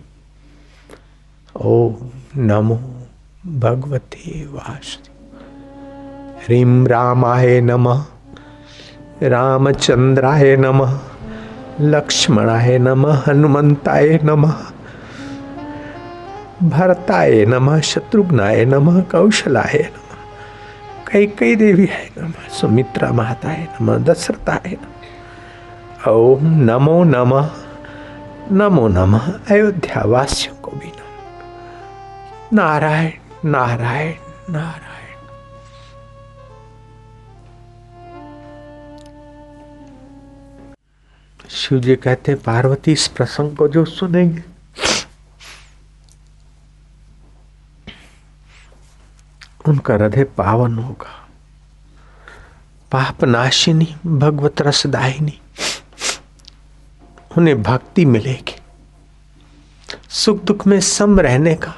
[1.56, 1.92] ओ
[2.38, 3.06] नमो
[3.60, 5.40] भगवते वासुदेव।
[6.46, 8.06] ह्रीं रामाय नमः,
[9.24, 11.00] रामचंद्राय नमः।
[11.82, 14.56] लक्ष्मणाय नमः हनुमंताय नमः,
[16.64, 20.18] भरताय नमः, शत्रुघ्नाय नमः, कौशलाय नमः
[21.12, 27.50] कई कई देवी है नमः, सुमित्रा माताय नमः, दशरथाय नमः। ओम नमो नमः
[28.52, 31.00] नमो नमः, अयोध्या वासियों को भी नमः।
[32.54, 33.12] नारायण
[33.50, 34.14] नारायण
[34.54, 34.89] नारायण।
[41.50, 44.44] शिव जी कहते, पार्वती, इस प्रसंग को जो सुनेंगे।
[49.68, 51.30] उनका हृदय पावन होगा।
[52.92, 55.42] पाप नाशिनी, भगवत रसदायिनी
[57.38, 58.56] उन्हें भक्ति मिलेगी।
[60.10, 61.76] सुख दुख में सम रहने का,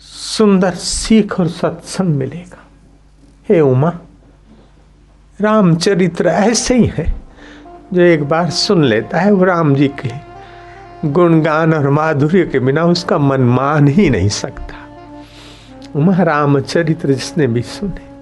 [0.00, 2.64] सुंदर सीख और सत्संग मिलेगा।
[3.48, 3.92] हे उमा,
[5.40, 7.23] रामचरित्र ऐसे ही है।
[7.94, 10.10] जो एक बार सुन लेता है वो राम जी के
[11.08, 14.74] गुणगान और माधुर्य के बिना उसका मन मान ही नहीं सकता।
[16.24, 18.13] रामचरित्र जिसने भी सुने